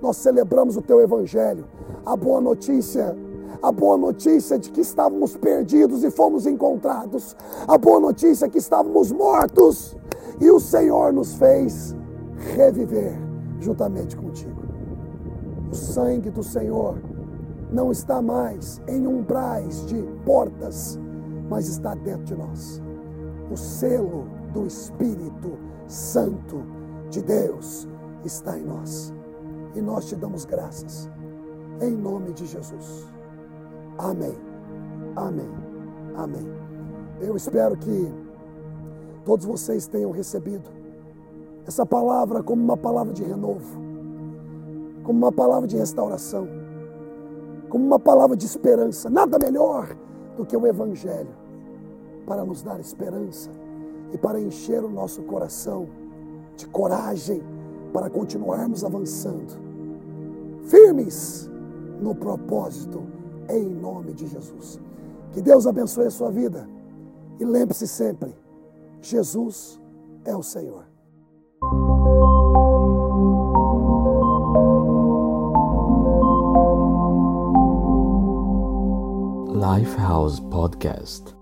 Nós 0.00 0.16
celebramos 0.16 0.76
o 0.76 0.82
teu 0.82 1.00
evangelho, 1.00 1.66
a 2.04 2.16
boa 2.16 2.40
notícia 2.40 3.16
a 3.64 3.72
boa 3.72 3.96
notícia 3.96 4.58
de 4.58 4.70
que 4.70 4.82
estávamos 4.82 5.38
perdidos 5.38 6.04
e 6.04 6.10
fomos 6.10 6.46
encontrados. 6.46 7.34
A 7.66 7.78
boa 7.78 7.98
notícia 7.98 8.46
que 8.46 8.58
estávamos 8.58 9.10
mortos 9.10 9.96
e 10.38 10.50
o 10.50 10.60
Senhor 10.60 11.14
nos 11.14 11.34
fez 11.34 11.96
reviver 12.54 13.18
juntamente 13.60 14.16
contigo. 14.16 14.62
O 15.72 15.74
sangue 15.74 16.28
do 16.28 16.42
Senhor 16.42 16.98
não 17.74 17.90
está 17.90 18.22
mais 18.22 18.80
em 18.86 19.04
umbrais 19.04 19.84
de 19.86 20.00
portas, 20.24 20.98
mas 21.50 21.66
está 21.66 21.94
dentro 21.96 22.24
de 22.24 22.36
nós. 22.36 22.80
O 23.50 23.56
selo 23.56 24.26
do 24.52 24.64
Espírito 24.64 25.58
Santo 25.88 26.62
de 27.10 27.20
Deus 27.20 27.88
está 28.24 28.56
em 28.56 28.62
nós. 28.64 29.12
E 29.74 29.80
nós 29.80 30.08
te 30.08 30.14
damos 30.14 30.44
graças. 30.44 31.10
Em 31.80 31.90
nome 31.90 32.32
de 32.32 32.46
Jesus. 32.46 33.08
Amém. 33.98 34.38
Amém. 35.16 35.50
Amém. 36.16 36.46
Eu 37.20 37.34
espero 37.34 37.76
que 37.76 38.14
todos 39.24 39.44
vocês 39.44 39.88
tenham 39.88 40.12
recebido 40.12 40.70
essa 41.66 41.84
palavra 41.84 42.40
como 42.40 42.62
uma 42.62 42.76
palavra 42.76 43.12
de 43.12 43.24
renovo, 43.24 43.80
como 45.02 45.18
uma 45.18 45.32
palavra 45.32 45.66
de 45.66 45.76
restauração, 45.76 46.46
como 47.74 47.86
uma 47.86 47.98
palavra 47.98 48.36
de 48.36 48.46
esperança. 48.46 49.10
Nada 49.10 49.36
melhor 49.36 49.96
do 50.36 50.46
que 50.46 50.56
o 50.56 50.64
Evangelho 50.64 51.34
para 52.24 52.44
nos 52.44 52.62
dar 52.62 52.78
esperança 52.78 53.50
e 54.12 54.16
para 54.16 54.40
encher 54.40 54.84
o 54.84 54.88
nosso 54.88 55.22
coração 55.22 55.88
de 56.56 56.68
coragem 56.68 57.42
para 57.92 58.08
continuarmos 58.08 58.84
avançando, 58.84 59.58
firmes 60.62 61.50
no 62.00 62.14
propósito 62.14 63.02
em 63.48 63.64
nome 63.68 64.12
de 64.12 64.28
Jesus. 64.28 64.78
Que 65.32 65.42
Deus 65.42 65.66
abençoe 65.66 66.06
a 66.06 66.10
sua 66.10 66.30
vida. 66.30 66.68
E 67.40 67.44
lembre-se 67.44 67.88
sempre: 67.88 68.32
Jesus 69.02 69.80
é 70.24 70.36
o 70.36 70.44
Senhor. 70.44 70.93
Lifehouse 79.74 80.38
Podcast 80.54 81.34